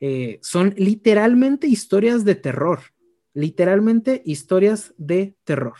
[0.00, 2.80] eh, son literalmente historias de terror,
[3.34, 5.76] literalmente historias de terror.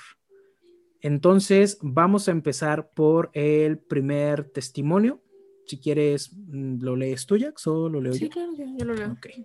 [1.01, 5.23] Entonces vamos a empezar por el primer testimonio.
[5.67, 8.19] Si quieres, mm, ¿lo lees tú, Jax, o lo leo yo?
[8.19, 9.17] Sí, claro, yo, lo leo.
[9.23, 9.37] Este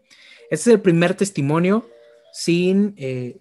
[0.50, 1.88] es el primer testimonio
[2.32, 3.38] sin eh,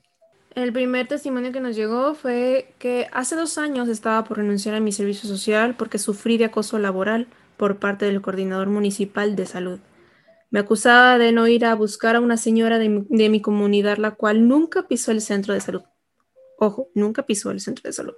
[0.54, 4.80] el primer testimonio que nos llegó fue que hace dos años estaba por renunciar a
[4.80, 9.80] mi servicio social porque sufrí de acoso laboral por parte del coordinador municipal de salud.
[10.52, 14.46] Me acusaba de no ir a buscar a una señora de mi, comunidad, la cual
[14.46, 15.82] nunca pisó el centro de salud.
[16.58, 18.14] Ojo, nunca pisó el centro de salud.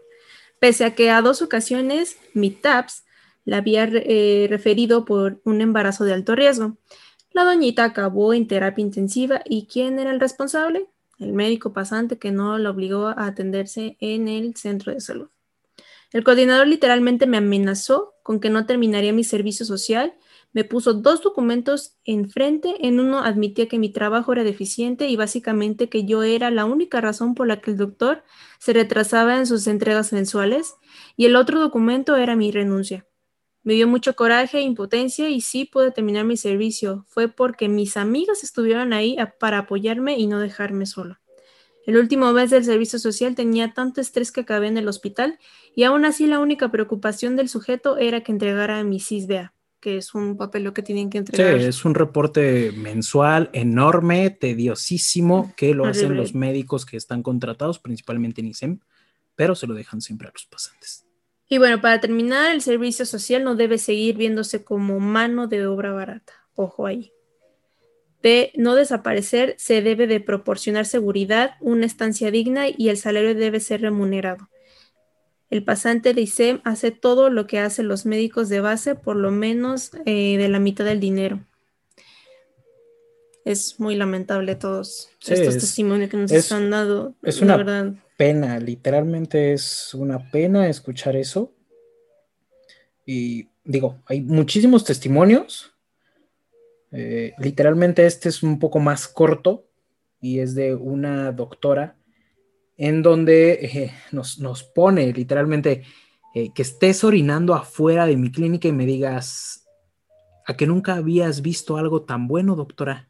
[0.59, 3.05] Pese a que a dos ocasiones mi TAPS
[3.47, 6.77] la había eh, referido por un embarazo de alto riesgo.
[7.31, 10.89] La doñita acabó en terapia intensiva y ¿quién era el responsable?
[11.21, 15.29] el médico pasante que no lo obligó a atenderse en el centro de salud.
[16.13, 20.15] El coordinador literalmente me amenazó con que no terminaría mi servicio social
[20.55, 22.87] me puso dos documentos enfrente.
[22.87, 27.01] En uno admitía que mi trabajo era deficiente y básicamente que yo era la única
[27.01, 28.23] razón por la que el doctor
[28.61, 30.77] se retrasaba en sus entregas mensuales.
[31.17, 33.05] Y el otro documento era mi renuncia.
[33.65, 37.05] Me dio mucho coraje e impotencia y sí pude terminar mi servicio.
[37.09, 41.19] Fue porque mis amigas estuvieron ahí para apoyarme y no dejarme solo.
[41.85, 45.39] El último mes del servicio social tenía tanto estrés que acabé en el hospital
[45.75, 49.54] y aún así la única preocupación del sujeto era que entregara mi CISBEA
[49.85, 51.61] que es un papel lo que tienen que entregar.
[51.61, 57.79] Sí, es un reporte mensual enorme, tediosísimo, que lo hacen los médicos que están contratados,
[57.81, 58.79] principalmente en ISEM,
[59.37, 61.05] pero se lo dejan siempre a los pasantes.
[61.51, 65.93] Y bueno, para terminar, el servicio social no debe seguir viéndose como mano de obra
[65.93, 66.33] barata.
[66.55, 67.13] Ojo ahí.
[68.23, 73.61] De no desaparecer, se debe de proporcionar seguridad, una estancia digna y el salario debe
[73.61, 74.49] ser remunerado.
[75.55, 79.31] El pasante de ISEM hace todo lo que hacen los médicos de base, por lo
[79.31, 81.47] menos eh, de la mitad del dinero.
[83.45, 87.15] Es muy lamentable todos estos testimonios que nos están dando.
[87.23, 91.53] Es una pena, literalmente es una pena escuchar eso.
[93.07, 95.73] Y digo, hay muchísimos testimonios.
[96.91, 99.69] Eh, literalmente este es un poco más corto
[100.21, 101.95] y es de una doctora
[102.77, 105.85] en donde eh, nos, pone literalmente
[106.35, 109.69] eh, que estés orinando afuera de mi clínica y me digas,
[110.47, 113.09] ¿a que nunca habías visto algo tan bueno, doctora?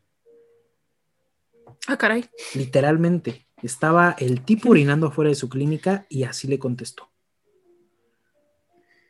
[1.87, 2.27] Ah, caray.
[2.55, 7.11] Literalmente, estaba el tipo orinando afuera de su clínica y así le contestó.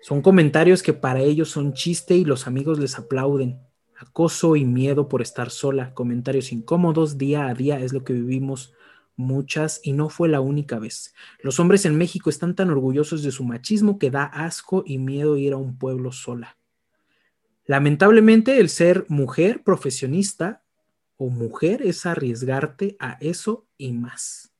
[0.01, 3.59] Son comentarios que para ellos son chiste y los amigos les aplauden.
[3.97, 8.75] Acoso y miedo por estar sola, comentarios incómodos día a día es lo que vivimos
[9.17, 11.15] muchas y no fue la única vez.
[11.41, 15.37] Los hombres en México están tan orgullosos de su machismo que da asco y miedo
[15.37, 16.57] ir a un pueblo sola.
[17.67, 20.63] Lamentablemente, el ser mujer profesionista
[21.17, 24.53] o mujer es arriesgarte a eso y más.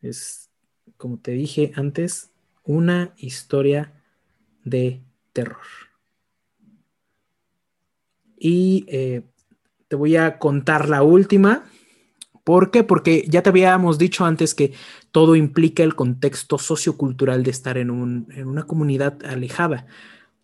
[0.00, 0.50] Es,
[0.96, 2.30] como te dije antes,
[2.64, 3.92] una historia
[4.64, 5.66] de terror.
[8.38, 9.22] Y eh,
[9.88, 11.64] te voy a contar la última
[12.46, 12.84] ¿Por qué?
[12.84, 14.72] Porque ya te habíamos dicho antes que
[15.10, 19.88] todo implica el contexto sociocultural de estar en, una comunidad alejada.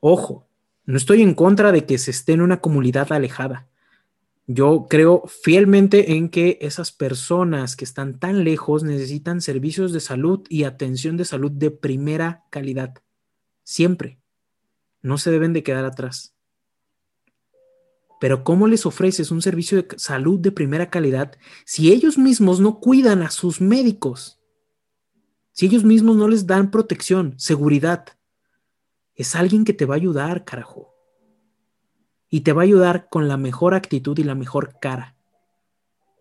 [0.01, 0.49] Ojo,
[0.85, 3.69] no estoy en contra de que se esté en una comunidad alejada.
[4.49, 10.41] Yo creo fielmente en que esas personas que están tan lejos necesitan servicios de salud
[10.49, 12.95] y atención de salud de primera calidad.
[13.63, 14.19] Siempre.
[15.03, 16.35] No se deben de quedar atrás.
[18.23, 22.79] Pero ¿cómo les ofreces un servicio de salud de primera calidad si ellos mismos no
[22.79, 24.41] cuidan a sus médicos?
[25.51, 28.17] Si ellos mismos no les dan protección, seguridad.
[29.17, 30.95] Es alguien que te va a ayudar, carajo.
[32.29, 35.17] Y te va a ayudar con la mejor actitud y la mejor cara.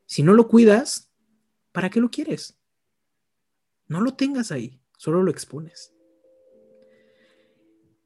[0.08, 1.12] Si no lo cuidas,
[1.72, 2.58] ¿para qué lo quieres?
[3.86, 5.94] No lo tengas ahí, solo lo expones.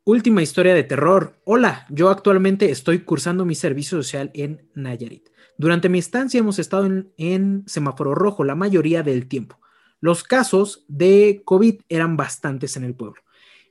[0.08, 1.42] Última historia de terror.
[1.46, 5.30] Hola, yo actualmente estoy cursando mi servicio social en Nayarit.
[5.58, 6.88] Durante mi estancia hemos estado
[7.18, 9.60] en, semáforo rojo la mayoría del tiempo.
[10.00, 13.20] Los casos de COVID eran bastantes en el pueblo.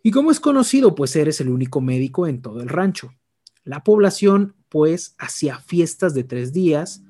[0.03, 3.15] Y como es conocido, pues eres el único médico en todo el rancho.
[3.63, 7.05] La población, pues, hacía fiestas de tres días,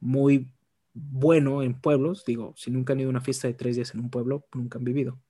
[0.00, 0.48] muy
[0.94, 2.24] bueno en pueblos.
[2.26, 4.78] Digo, si nunca han ido a una fiesta de tres días en un pueblo, nunca
[4.78, 5.20] han vivido.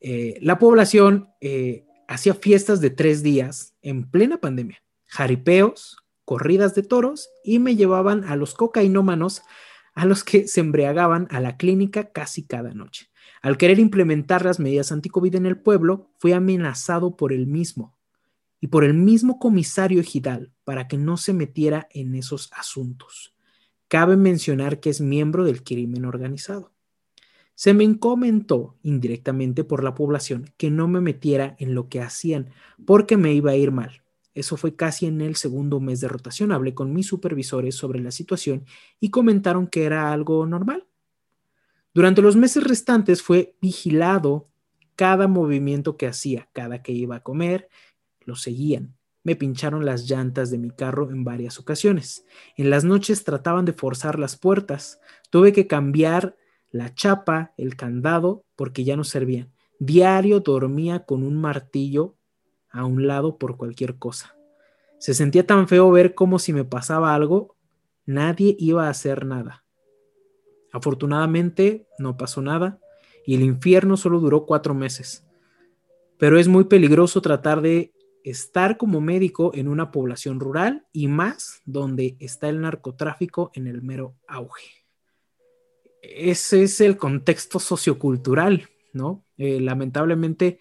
[0.00, 6.82] Eh, la población eh, hacía fiestas de tres días en plena pandemia, jaripeos, corridas de
[6.82, 9.42] toros y me llevaban a los cocainómanos
[9.94, 13.08] a los que se embriagaban a la clínica casi cada noche.
[13.40, 17.96] Al querer implementar las medidas anticovid en el pueblo, fui amenazado por el mismo
[18.60, 23.34] y por el mismo comisario ejidal para que no se metiera en esos asuntos.
[23.88, 26.72] Cabe mencionar que es miembro del crimen organizado.
[27.56, 32.50] Se me comentó indirectamente por la población que no me metiera en lo que hacían
[32.84, 34.02] porque me iba a ir mal.
[34.34, 36.52] Eso fue casi en el segundo mes de rotación.
[36.52, 38.66] Hablé con mis supervisores sobre la situación
[39.00, 40.86] y comentaron que era algo normal.
[41.94, 44.50] Durante los meses restantes fue vigilado
[44.94, 47.70] cada movimiento que hacía, cada que iba a comer,
[48.20, 48.94] lo seguían.
[49.24, 52.26] Me pincharon las llantas de mi carro en varias ocasiones.
[52.58, 55.00] En las noches trataban de forzar las puertas.
[55.30, 56.36] Tuve que cambiar
[56.70, 59.52] la chapa, el candado, porque ya no servían.
[59.78, 62.16] Diario dormía con un martillo
[62.70, 64.36] a un lado por cualquier cosa.
[64.98, 67.56] Se sentía tan feo ver como si me pasaba algo,
[68.06, 69.64] nadie iba a hacer nada.
[70.72, 72.78] Afortunadamente no pasó nada
[73.24, 75.24] y el infierno solo duró cuatro meses.
[76.18, 77.92] Pero es muy peligroso tratar de
[78.24, 83.82] estar como médico en una población rural y más donde está el narcotráfico en el
[83.82, 84.85] mero auge.
[86.02, 89.24] Ese es el contexto sociocultural, ¿no?
[89.38, 90.58] Eh, lamentablemente,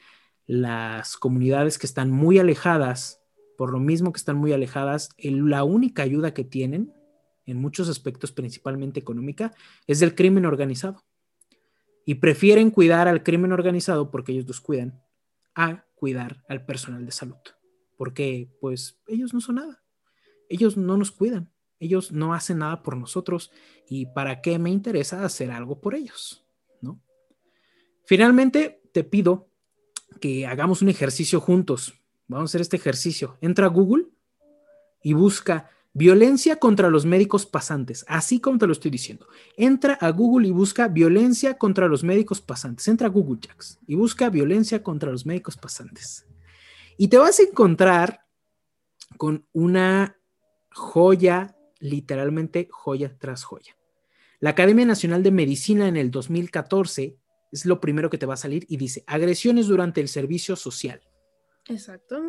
[0.48, 3.22] las comunidades que están muy alejadas,
[3.58, 6.94] por lo mismo que están muy alejadas, la única ayuda que tienen,
[7.46, 9.54] en muchos aspectos, principalmente económica,
[9.88, 11.04] es del crimen organizado.
[12.06, 15.02] Y prefieren cuidar al crimen organizado porque ellos los cuidan
[15.56, 17.38] a cuidar al personal de salud.
[17.98, 19.84] Porque pues ellos no son nada.
[20.50, 21.52] Ellos no nos cuidan.
[21.80, 23.52] Ellos no hacen nada por nosotros.
[23.88, 26.46] ¿Y para qué me interesa hacer algo por ellos?
[26.82, 27.02] ¿No?
[28.06, 29.50] Finalmente, te pido
[30.22, 31.94] que hagamos un ejercicio juntos.
[32.28, 33.38] Vamos a hacer este ejercicio.
[33.42, 34.08] Entra a Google
[35.04, 39.28] y busca violencia contra los médicos pasantes, así como te lo estoy diciendo.
[39.56, 42.88] Entra a Google y busca violencia contra los médicos pasantes.
[42.90, 46.28] Entra a Google Jacks y busca violencia contra los médicos pasantes.
[46.98, 48.26] Y te vas a encontrar
[49.18, 50.18] con una
[50.74, 51.55] joya,
[51.86, 53.78] literalmente joya tras joya.
[54.40, 57.18] La Academia Nacional de Medicina en el 2014
[57.52, 61.02] es lo primero que te va a salir y dice agresiones durante el servicio social.
[61.68, 62.22] Exacto.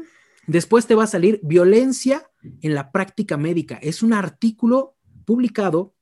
[0.47, 2.31] Después te va a salir violencia
[2.63, 3.77] en la práctica médica.
[3.83, 5.97] Es un artículo publicado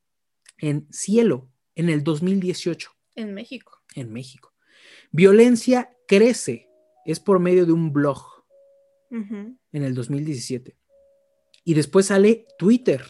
[0.59, 2.91] en Cielo en el 2018.
[3.17, 3.83] En México.
[3.95, 4.53] En México.
[5.11, 6.69] Violencia crece.
[7.07, 8.45] Es por medio de un blog
[9.11, 10.77] en el 2017.
[11.65, 13.03] Y después sale Twitter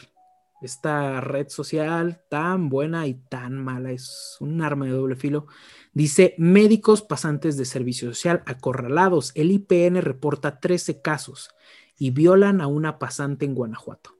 [0.61, 5.47] esta red social tan buena y tan mala, es un arma de doble filo.
[5.93, 9.31] Dice, médicos pasantes de servicio social acorralados.
[9.35, 11.49] El IPN reporta 13 casos
[11.97, 14.15] y violan a una pasante en Guanajuato.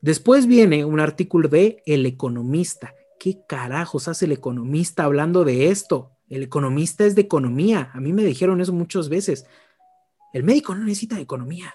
[0.00, 2.94] Después viene un artículo de El Economista.
[3.18, 6.12] ¿Qué carajos hace el economista hablando de esto?
[6.30, 7.90] El economista es de economía.
[7.92, 9.44] A mí me dijeron eso muchas veces.
[10.32, 11.74] El médico no necesita economía.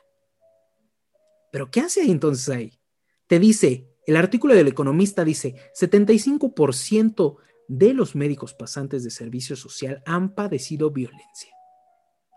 [1.52, 2.80] ¿Pero qué hace entonces ahí?
[3.28, 10.04] Te dice, el artículo del economista dice, 75% de los médicos pasantes de servicio social
[10.06, 11.52] han padecido violencia.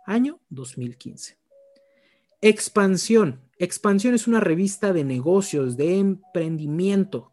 [0.07, 1.39] Año 2015.
[2.41, 3.43] Expansión.
[3.59, 7.33] Expansión es una revista de negocios, de emprendimiento.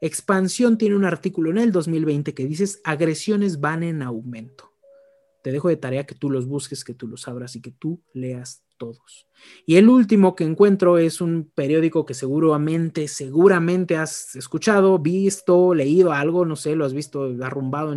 [0.00, 4.72] Expansión tiene un artículo en el 2020 que dice agresiones van en aumento.
[5.42, 8.02] Te dejo de tarea que tú los busques, que tú los abras y que tú
[8.12, 9.26] leas todos.
[9.66, 16.12] Y el último que encuentro es un periódico que seguramente, seguramente has escuchado, visto, leído
[16.12, 17.94] algo, no sé, lo has visto arrumbado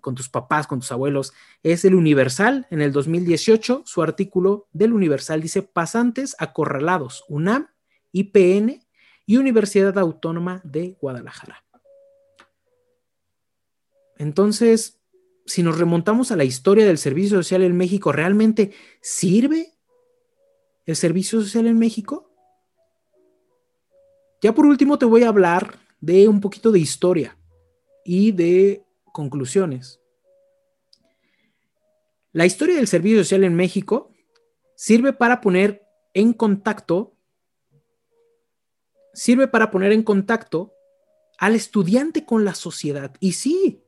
[0.00, 1.32] con tus papás, con tus abuelos.
[1.62, 2.66] Es el Universal.
[2.70, 7.68] En el 2018, su artículo del Universal dice pasantes acorralados, UNAM,
[8.12, 8.82] IPN
[9.26, 11.64] y Universidad Autónoma de Guadalajara.
[14.18, 15.01] Entonces,
[15.46, 19.74] si nos remontamos a la historia del servicio social en México, ¿realmente sirve
[20.86, 22.30] el servicio social en México?
[24.40, 27.38] Ya por último te voy a hablar de un poquito de historia
[28.04, 30.00] y de conclusiones.
[32.32, 34.10] La historia del servicio social en México
[34.74, 37.14] sirve para poner en contacto,
[39.12, 40.72] sirve para poner en contacto
[41.38, 43.14] al estudiante con la sociedad.
[43.20, 43.81] Y sí,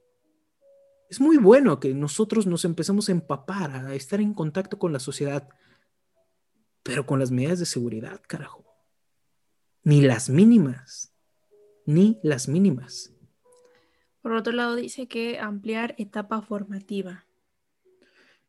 [1.14, 4.98] es muy bueno que nosotros nos empecemos a empapar, a estar en contacto con la
[4.98, 5.48] sociedad,
[6.82, 8.64] pero con las medidas de seguridad, carajo.
[9.84, 11.14] Ni las mínimas,
[11.86, 13.12] ni las mínimas.
[14.22, 17.26] Por otro lado, dice que ampliar etapa formativa.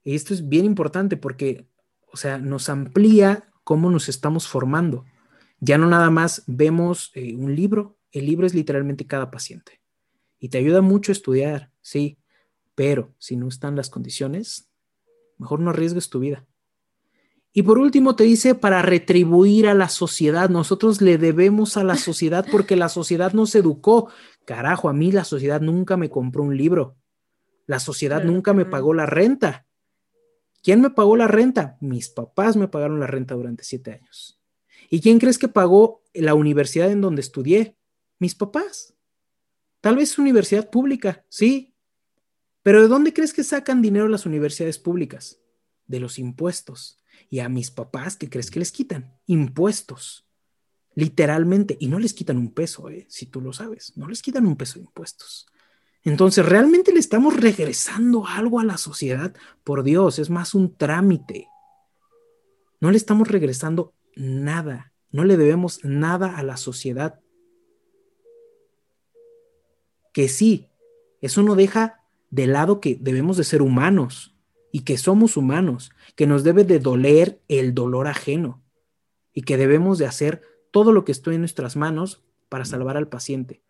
[0.04, 1.70] esto es bien importante porque,
[2.12, 5.06] o sea, nos amplía cómo nos estamos formando.
[5.60, 9.82] Ya no nada más vemos eh, un libro, el libro es literalmente cada paciente.
[10.40, 12.18] Y te ayuda mucho a estudiar, sí,
[12.76, 14.70] pero si no están las condiciones,
[15.38, 16.46] mejor no arriesgues tu vida.
[17.58, 20.50] Y por último te dice para retribuir a la sociedad.
[20.50, 24.10] Nosotros le debemos a la sociedad porque la sociedad nos educó.
[24.44, 26.98] Carajo, a mí la sociedad nunca me compró un libro.
[27.66, 29.66] La sociedad nunca me pagó la renta.
[30.62, 31.78] ¿Quién me pagó la renta?
[31.80, 34.38] Mis papás me pagaron la renta durante siete años.
[34.90, 37.78] ¿Y quién crees que pagó la universidad en donde estudié?
[38.20, 38.96] Mis papás.
[39.80, 41.75] Tal vez universidad pública, sí,
[42.66, 45.40] pero ¿de dónde crees que sacan dinero las universidades públicas?
[45.86, 46.98] De los impuestos.
[47.30, 49.20] Y a mis papás, ¿qué crees que les quitan?
[49.28, 50.28] Impuestos.
[50.96, 51.78] Literalmente.
[51.80, 53.06] Y no les quitan un peso, ¿eh?
[53.08, 53.96] si tú lo sabes.
[53.96, 55.46] No les quitan un peso de impuestos.
[56.02, 59.36] Entonces, ¿realmente le estamos regresando algo a la sociedad?
[59.64, 61.48] Por Dios, es más un trámite.
[62.82, 64.92] No le estamos regresando nada.
[65.12, 67.22] No le debemos nada a la sociedad.
[70.14, 70.72] que sí,
[71.22, 72.05] eso no deja
[72.36, 74.36] de lado que debemos de ser humanos
[74.70, 78.62] y que somos humanos, que nos debe de doler el dolor ajeno
[79.34, 83.08] y que debemos de hacer todo lo que esté en nuestras manos para salvar al
[83.08, 83.62] paciente.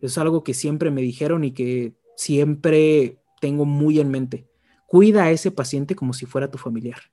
[0.00, 4.46] es algo que siempre me dijeron y que siempre tengo muy en mente.
[4.86, 7.10] Cuida a ese paciente como si fuera tu familiar.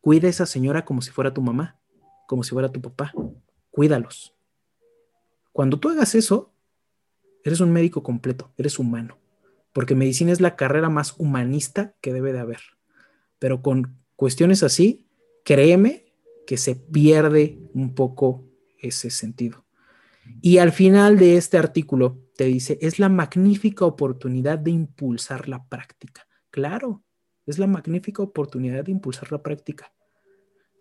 [0.00, 1.78] Cuida a esa señora como si fuera tu mamá,
[2.26, 3.12] como si fuera tu papá.
[3.70, 4.34] Cuídalos.
[5.52, 6.52] Cuando tú hagas eso,
[7.44, 9.18] eres un médico completo, eres humano,
[9.74, 12.60] porque medicina es la carrera más humanista que debe de haber.
[13.40, 15.04] Pero con cuestiones así,
[15.44, 16.14] créeme
[16.46, 18.46] que se pierde un poco
[18.78, 19.66] ese sentido.
[20.40, 25.68] Y al final de este artículo te dice, es la magnífica oportunidad de impulsar la
[25.68, 26.26] práctica.
[26.50, 27.02] Claro,
[27.44, 29.92] es la magnífica oportunidad de impulsar la práctica.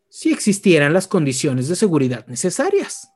[0.07, 3.09] Si existieran las condiciones de seguridad necesarias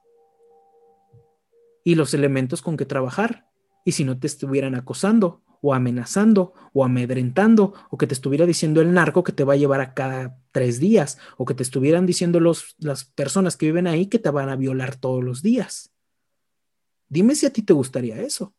[1.84, 3.46] y los elementos con que trabajar,
[3.86, 8.80] y si no te estuvieran acosando o amenazando o amedrentando o que te estuviera diciendo
[8.80, 12.06] el narco que te va a llevar a cada tres días o que te estuvieran
[12.06, 15.92] diciendo los, las personas que viven ahí que te van a violar todos los días.
[17.10, 18.54] Dime si a ti te gustaría eso.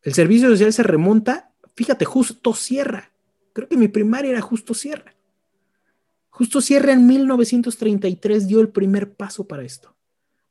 [0.00, 3.12] El servicio social se remonta, fíjate, justo Sierra.
[3.52, 5.14] Creo que mi primaria era justo Sierra.
[6.30, 9.94] Justo Sierra en 1933 dio el primer paso para esto.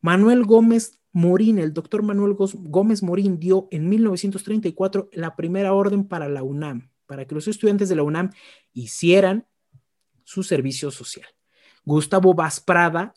[0.01, 6.27] Manuel Gómez Morín, el doctor Manuel Gómez Morín dio en 1934 la primera orden para
[6.27, 8.31] la UNAM, para que los estudiantes de la UNAM
[8.73, 9.47] hicieran
[10.25, 11.25] su servicio social.
[11.85, 13.13] Gustavo Vaz Prada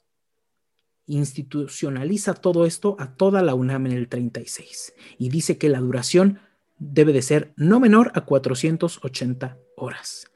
[1.06, 6.38] institucionaliza todo esto a toda la UNAM en el 36 y dice que la duración
[6.78, 10.30] debe de ser no menor a 480 horas.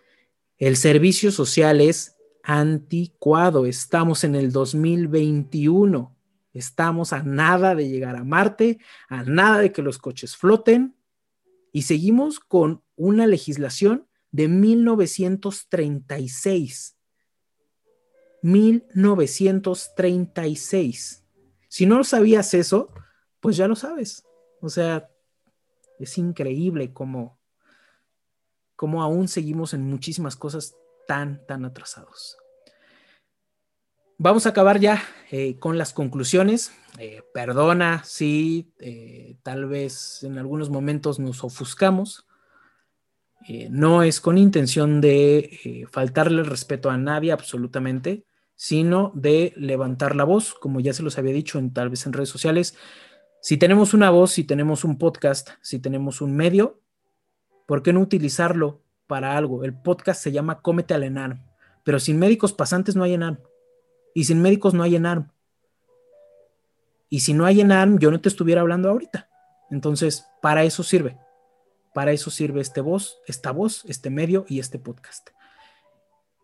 [0.59, 6.12] El servicio social es anticuado, estamos en el 2021,
[6.53, 8.79] estamos a nada de llegar a Marte,
[9.09, 10.97] a nada de que los coches floten
[11.73, 16.97] y seguimos con una legislación de 1936
[18.43, 21.25] 1936.
[21.69, 22.93] Si no sabías eso,
[23.41, 24.27] pues ya lo sabes.
[24.61, 25.09] O sea,
[25.99, 27.41] es increíble cómo,
[28.77, 30.77] cómo aún seguimos en muchísimas cosas
[31.07, 32.37] tan, tan atrasados.
[34.19, 36.73] Vamos a acabar ya eh, con las conclusiones.
[36.99, 42.27] Eh, perdona si eh, tal vez en algunos momentos nos ofuscamos.
[43.71, 48.25] no es con intención de faltarle respeto a nadie absolutamente
[48.63, 52.13] sino de levantar la voz, como ya se los había dicho en tal vez en
[52.13, 52.77] redes sociales.
[53.41, 56.81] Si tenemos una voz, si tenemos un podcast, si tenemos un medio,
[57.67, 59.65] ¿por qué no utilizarlo para algo?
[59.65, 61.45] El podcast se llama Cómete al ENARM,
[61.83, 63.39] pero sin médicos pasantes no hay ENARM.
[64.15, 65.31] Y sin médicos no hay ENARM.
[67.09, 69.29] Y si no hay ENARM, yo no te estuviera hablando ahorita.
[69.71, 71.19] Entonces, para eso sirve.
[71.95, 75.31] Para eso sirve este voz, esta voz, este medio y este podcast.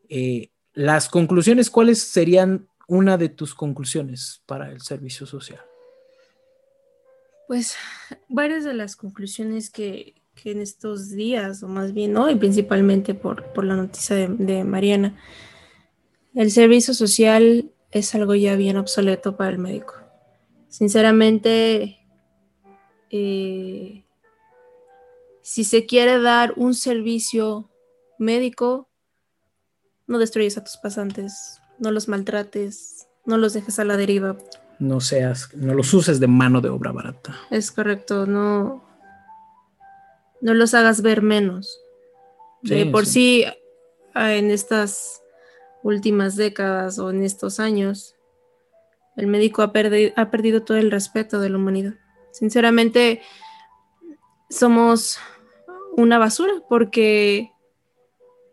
[0.08, 5.60] Eh, las conclusiones, ¿cuáles serían una de tus conclusiones para el servicio social?
[7.46, 7.76] Pues
[8.28, 13.74] varias de las conclusiones que, en estos días, o más bien hoy, principalmente por, la
[13.74, 15.16] noticia de, Mariana,
[16.34, 19.94] el servicio social es algo ya bien obsoleto para el médico.
[20.68, 21.98] Sinceramente,
[23.10, 24.04] eh,
[25.42, 27.70] si se quiere dar un servicio
[28.18, 28.88] médico,
[30.06, 34.36] no destruyes a tus pasantes, no los maltrates, no los dejes a la deriva.
[34.78, 37.36] No seas, no los uses de mano de obra barata.
[37.50, 38.84] Es correcto, no,
[40.40, 41.80] no los hagas ver menos.
[42.62, 43.44] De por sí.
[44.14, 45.22] en estas
[45.82, 48.16] últimas décadas o en estos años,
[49.16, 49.72] el médico ha,
[50.16, 51.94] ha perdido todo el respeto de la humanidad.
[52.32, 53.20] Sinceramente,
[54.48, 55.18] somos
[55.96, 57.50] una basura porque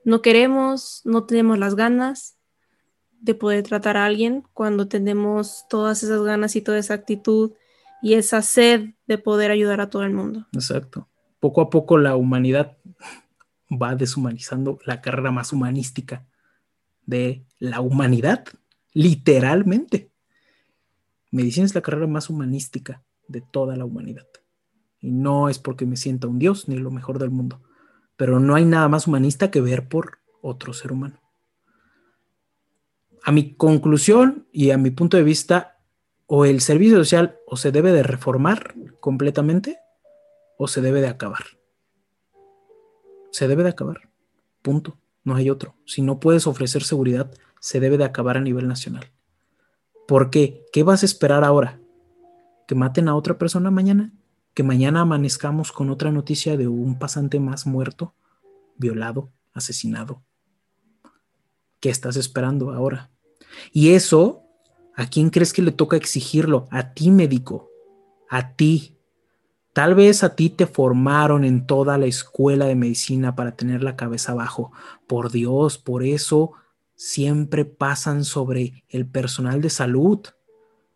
[0.03, 2.37] no queremos, no tenemos las ganas
[3.21, 7.53] de poder tratar a alguien cuando tenemos todas esas ganas y toda esa actitud
[8.01, 10.47] y esa sed de poder ayudar a todo el mundo.
[10.53, 11.07] Exacto.
[11.39, 12.77] Poco a poco la humanidad
[13.71, 16.25] va deshumanizando la carrera más humanística
[17.05, 18.45] de la humanidad,
[18.93, 20.11] literalmente.
[21.31, 24.27] Medicina es la carrera más humanística de toda la humanidad.
[24.99, 27.61] Y no es porque me sienta un dios ni lo mejor del mundo
[28.17, 31.21] pero no hay nada más humanista que ver por otro ser humano.
[33.23, 35.79] A mi conclusión y a mi punto de vista,
[36.27, 39.77] o el servicio social o se debe de reformar completamente
[40.57, 41.43] o se debe de acabar.
[43.31, 44.09] Se debe de acabar.
[44.61, 44.97] Punto.
[45.25, 45.75] No hay otro.
[45.85, 49.11] Si no puedes ofrecer seguridad, se debe de acabar a nivel nacional.
[50.07, 50.63] ¿Por qué?
[50.71, 51.81] ¿Qué vas a esperar ahora?
[52.67, 54.13] ¿Que maten a otra persona mañana?
[54.55, 58.15] que mañana amanezcamos con otra noticia de un pasante más muerto,
[58.77, 60.23] violado, asesinado.
[61.81, 63.11] ¿Qué estás esperando ahora?
[63.73, 64.43] Y eso,
[64.95, 66.69] ¿a quién crees que le toca exigirlo?
[66.71, 67.69] A ti, médico,
[68.29, 68.94] a ti.
[69.75, 73.97] Tal vez a ti te formaron en toda la escuela de medicina para tener la
[73.97, 74.71] cabeza abajo.
[75.05, 76.53] Por Dios, por eso
[76.95, 80.21] siempre pasan sobre el personal de salud.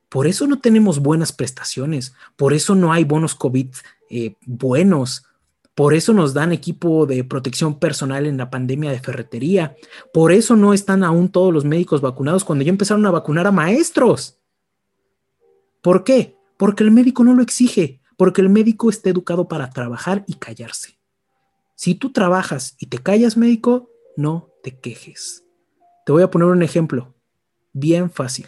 [0.08, 3.68] Por eso no tenemos buenas prestaciones, por eso no hay bonos COVID
[4.10, 5.26] eh, buenos,
[5.76, 9.76] por eso nos dan equipo de protección personal en la pandemia de ferretería,
[10.14, 13.52] por eso no están aún todos los médicos vacunados cuando ya empezaron a vacunar a
[13.52, 14.40] maestros.
[15.82, 16.38] ¿Por qué?
[16.58, 21.00] Porque el médico no lo exige, porque el médico está educado para trabajar y callarse.
[21.74, 25.44] Si tú trabajas y te callas, médico, no te quejes.
[26.06, 27.16] Te voy a poner un ejemplo
[27.74, 28.46] bien fácil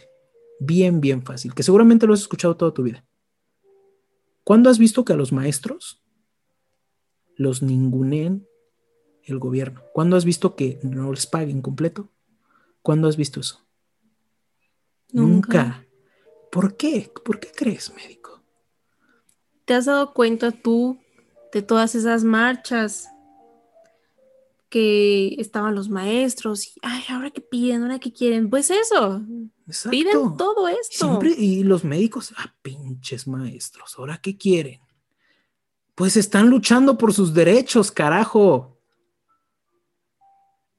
[0.63, 3.03] bien, bien fácil, que seguramente lo has escuchado toda tu vida.
[4.43, 6.03] ¿Cuándo has visto que a los maestros
[7.35, 8.47] los ninguneen
[9.23, 9.81] el gobierno?
[9.93, 12.09] ¿Cuándo has visto que no les paguen completo?
[12.83, 13.65] ¿Cuándo has visto eso?
[15.11, 15.85] Nunca.
[16.51, 17.11] ¿Por qué?
[17.25, 18.30] ¿Por qué crees, médico?
[19.71, 20.99] ¿Te has dado cuenta tú
[21.53, 23.07] de todas esas marchas
[24.67, 29.21] que estaban los maestros y, ay, ahora que piden, ahora que quieren, pues eso,
[29.89, 31.07] piden todo esto.
[31.07, 34.81] Siempre, y los médicos, ah, pinches maestros, ahora qué quieren.
[35.95, 38.77] Pues están luchando por sus derechos, carajo.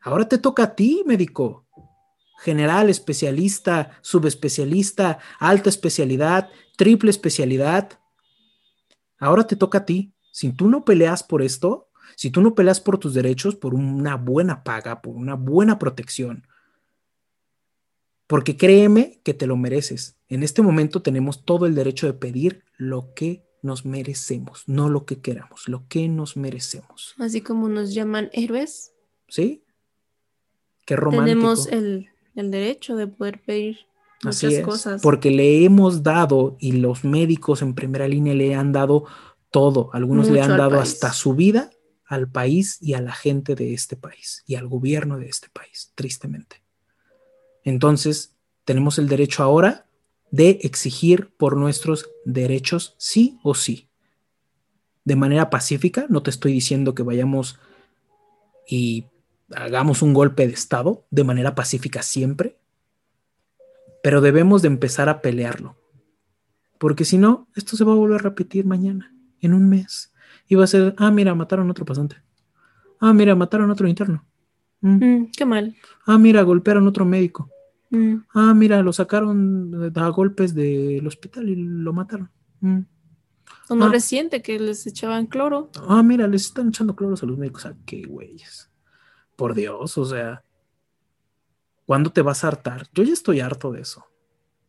[0.03, 1.65] Ahora te toca a ti, médico.
[2.41, 8.02] General, especialista, subespecialista, alta especialidad, triple especialidad.
[9.23, 10.13] Ahora te toca a ti.
[10.33, 14.17] Si tú no peleas por esto, si tú no peleas por tus derechos, por una
[14.17, 16.45] buena paga, por una buena protección,
[18.27, 20.17] porque créeme que te lo mereces.
[20.29, 25.05] En este momento tenemos todo el derecho de pedir lo que nos merecemos, no lo
[25.07, 27.15] que queramos, lo que nos merecemos.
[27.21, 28.93] Así como nos llaman héroes.
[29.29, 29.63] Sí.
[30.85, 31.27] Qué romántico.
[31.27, 33.87] Tenemos el, derecho de poder pedir
[34.25, 35.03] muchas cosas.
[35.03, 39.07] Porque le hemos dado, y los médicos en primera línea le han dado
[39.51, 39.91] todo.
[39.93, 41.71] Algunos le han dado hasta su vida
[42.07, 45.93] al país y a la gente de este país y al gobierno de este país,
[45.95, 46.63] tristemente.
[47.65, 49.87] Entonces, tenemos el derecho ahora
[50.31, 53.89] de exigir por nuestros derechos sí o sí.
[55.05, 57.59] De manera pacífica, no te estoy diciendo que vayamos
[58.67, 59.07] y
[59.55, 62.59] hagamos un golpe de Estado de manera pacífica siempre,
[64.03, 65.77] pero debemos de empezar a pelearlo,
[66.79, 70.13] porque si no, esto se va a volver a repetir mañana, en un mes,
[70.49, 72.17] iba a ser, ah, mira, mataron otro pasante.
[73.01, 74.25] Ah, mira, mataron otro interno.
[74.81, 75.05] Mm.
[75.05, 75.77] Mm, qué mal.
[76.07, 77.51] Ah, mira, golpearon otro médico.
[77.91, 78.17] Mm.
[78.35, 82.31] Ah, mira, lo sacaron a golpes del hospital y lo mataron.
[83.69, 83.89] O no ah.
[83.89, 85.71] reciente que les echaban cloro.
[85.89, 87.67] Ah, mira, les están echando cloros a los médicos.
[87.67, 88.71] Ah, qué güeyes.
[89.37, 90.45] Por Dios, o sea,
[91.93, 92.89] ¿cuándo te vas a hartar?
[92.95, 94.07] Yo ya estoy harto de eso.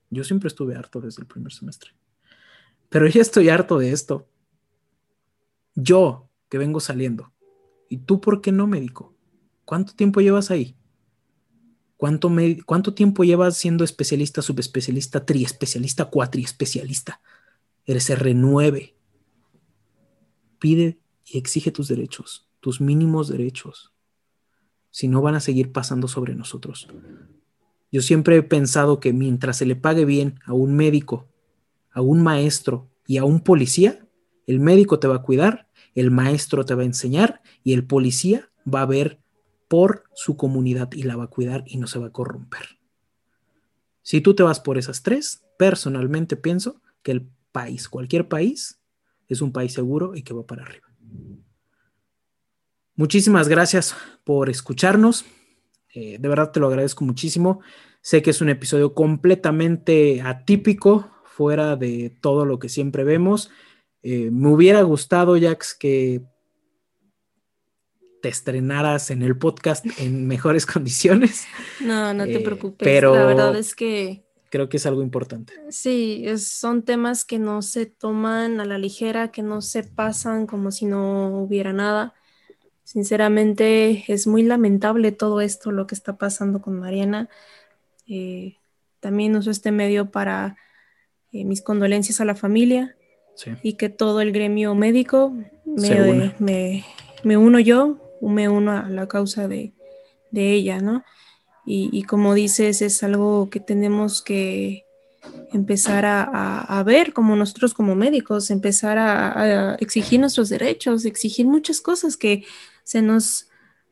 [0.09, 1.91] Yo siempre estuve harto desde el primer semestre.
[2.89, 4.27] Pero ya estoy harto de esto.
[5.73, 7.31] Yo, que vengo saliendo.
[7.87, 9.15] ¿Y tú por qué no, médico?
[9.63, 10.75] ¿Cuánto tiempo llevas ahí?
[11.95, 12.29] ¿Cuánto,
[12.65, 17.21] ¿Cuánto tiempo llevas siendo especialista, subespecialista, triespecialista, cuatriespecialista?
[17.85, 18.95] Eres R9.
[20.59, 23.92] Pide y exige tus derechos, tus mínimos derechos.
[24.93, 26.87] Si no, van a seguir pasando sobre nosotros.
[27.91, 31.27] Yo siempre he pensado que mientras se le pague bien a un médico,
[31.89, 34.07] a un maestro y a un policía,
[34.45, 38.51] el médico te va a cuidar, el maestro te va a enseñar y el policía
[38.71, 39.19] va a ver
[39.67, 42.77] por su comunidad y la va a cuidar y no se va a corromper.
[44.03, 48.79] Si tú te vas por esas tres, personalmente pienso que el país, cualquier país,
[49.27, 50.87] es un país seguro y que va para arriba.
[52.95, 55.25] Muchísimas gracias por escucharnos.
[55.93, 57.61] Eh, de verdad te lo agradezco muchísimo.
[58.01, 63.49] Sé que es un episodio completamente atípico, fuera de todo lo que siempre vemos.
[64.03, 66.21] Eh, me hubiera gustado, Jax, que
[68.21, 71.45] te estrenaras en el podcast en mejores condiciones.
[71.79, 72.85] No, no te eh, preocupes.
[72.85, 75.53] Pero la verdad es que creo que es algo importante.
[75.69, 80.71] Sí, son temas que no se toman a la ligera, que no se pasan como
[80.71, 82.13] si no hubiera nada.
[82.93, 87.27] Sinceramente, es muy lamentable todo esto, lo que está pasando con Mariana.
[88.07, 88.57] Eh,
[88.99, 90.57] también uso este medio para
[91.31, 92.95] mis condolencias a la familia
[93.63, 95.33] y que todo el gremio médico
[95.65, 96.83] me,
[97.23, 99.73] me, uno yo, me uno a la causa de,
[100.31, 101.03] ella, ¿no?
[101.65, 104.85] Y, como dices, es algo que tenemos que
[105.51, 112.17] empezar a, ver como nosotros como médicos, empezar a, exigir nuestros derechos, exigir muchas cosas
[112.17, 112.43] que
[112.83, 113.49] se nos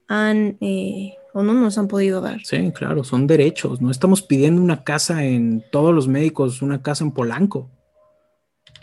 [0.07, 2.41] han eh, o no nos han podido dar.
[2.43, 3.81] Sí, claro, son derechos.
[3.81, 7.69] No estamos pidiendo una casa en todos los médicos, una casa en Polanco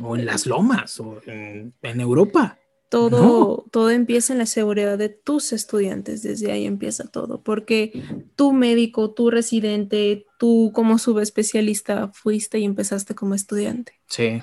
[0.01, 2.59] o en las lomas o en, Europa.
[2.89, 8.03] Todo, todo empieza en la seguridad de tus estudiantes, desde ahí empieza todo, porque
[8.35, 13.93] tu médico, tu residente, tú como subespecialista fuiste y empezaste como estudiante.
[14.07, 14.41] Sí,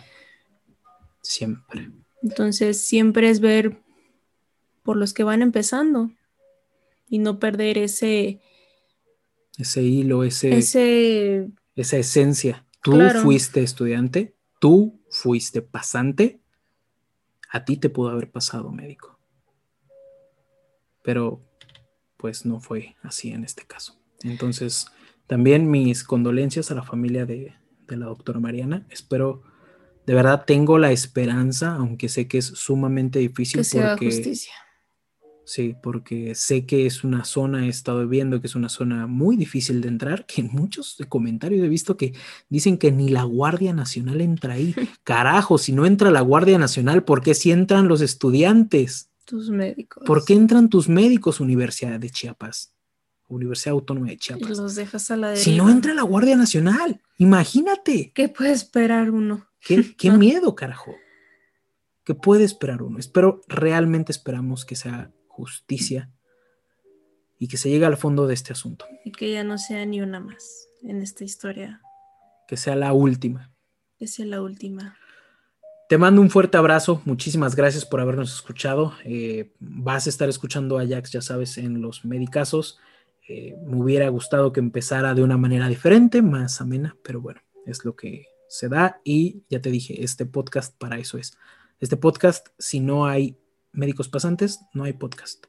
[1.22, 1.90] siempre.
[2.22, 3.80] Entonces, siempre es ver
[4.86, 6.12] por los que van empezando
[7.10, 8.40] y no perder ese...
[9.58, 12.66] Ese hilo, ese, ese esa esencia.
[12.82, 16.40] Tú fuiste estudiante, tú fuiste pasante,
[17.50, 19.20] a ti te pudo haber pasado médico.
[21.04, 21.42] Pero
[22.18, 24.00] pues no fue así en este caso.
[24.24, 24.88] Entonces,
[25.28, 27.56] también mis condolencias a la familia de,
[27.88, 28.86] la doctora Mariana.
[28.90, 29.44] Espero,
[30.06, 34.54] de verdad tengo la esperanza, aunque sé que es sumamente difícil que sea justicia.
[35.46, 39.38] Sí, porque sé que es una zona, he estado viendo que es una zona muy
[39.38, 42.14] difícil de entrar, que en muchos comentarios he visto que
[42.50, 44.74] dicen que ni la Guardia Nacional entra ahí.
[45.04, 49.12] Carajo, si no entra la Guardia Nacional, ¿por qué si entran los estudiantes?
[49.24, 50.04] Tus médicos.
[50.06, 52.74] ¿Por qué entran tus médicos, Universidad de Chiapas?
[53.28, 54.50] Universidad Autónoma de Chiapas.
[54.50, 55.44] Y los dejas a la deriva.
[55.44, 58.12] Si no entra la Guardia Nacional, imagínate.
[58.16, 59.46] ¿Qué puede esperar uno?
[59.62, 60.96] Qué, qué miedo, carajo.
[62.04, 62.98] ¿Qué puede esperar uno?
[62.98, 66.10] Espero, realmente esperamos que sea justicia
[67.38, 68.86] y que se llegue al fondo de este asunto.
[69.04, 71.82] Y que ya no sea ni una más en esta historia.
[72.48, 73.52] Que sea la última.
[73.98, 74.98] Que sea la última.
[75.90, 78.94] Te mando un fuerte abrazo, muchísimas gracias por habernos escuchado.
[79.04, 82.80] Eh, vas a estar escuchando a Jax, ya sabes, en los medicazos.
[83.28, 87.84] Eh, me hubiera gustado que empezara de una manera diferente, más amena, pero bueno, es
[87.84, 91.38] lo que se da y ya te dije, este podcast para eso es.
[91.80, 93.38] Este podcast, si no hay
[93.76, 95.46] médicos pasantes, no hay podcast.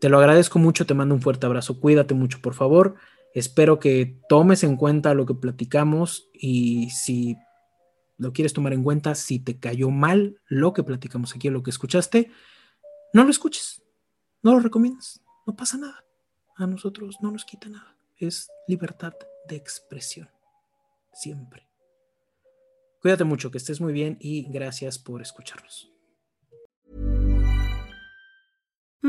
[0.00, 2.96] Te lo agradezco mucho, te mando un fuerte abrazo, cuídate mucho, por favor.
[3.34, 7.36] Espero que tomes en cuenta lo que platicamos y si
[8.16, 11.70] lo quieres tomar en cuenta, si te cayó mal lo que platicamos aquí, lo que
[11.70, 12.30] escuchaste,
[13.12, 13.82] no lo escuches,
[14.42, 16.04] no lo recomiendas, no pasa nada.
[16.56, 17.96] A nosotros no nos quita nada.
[18.18, 19.14] Es libertad
[19.48, 20.28] de expresión,
[21.12, 21.66] siempre.
[23.00, 25.90] Cuídate mucho, que estés muy bien y gracias por escucharnos.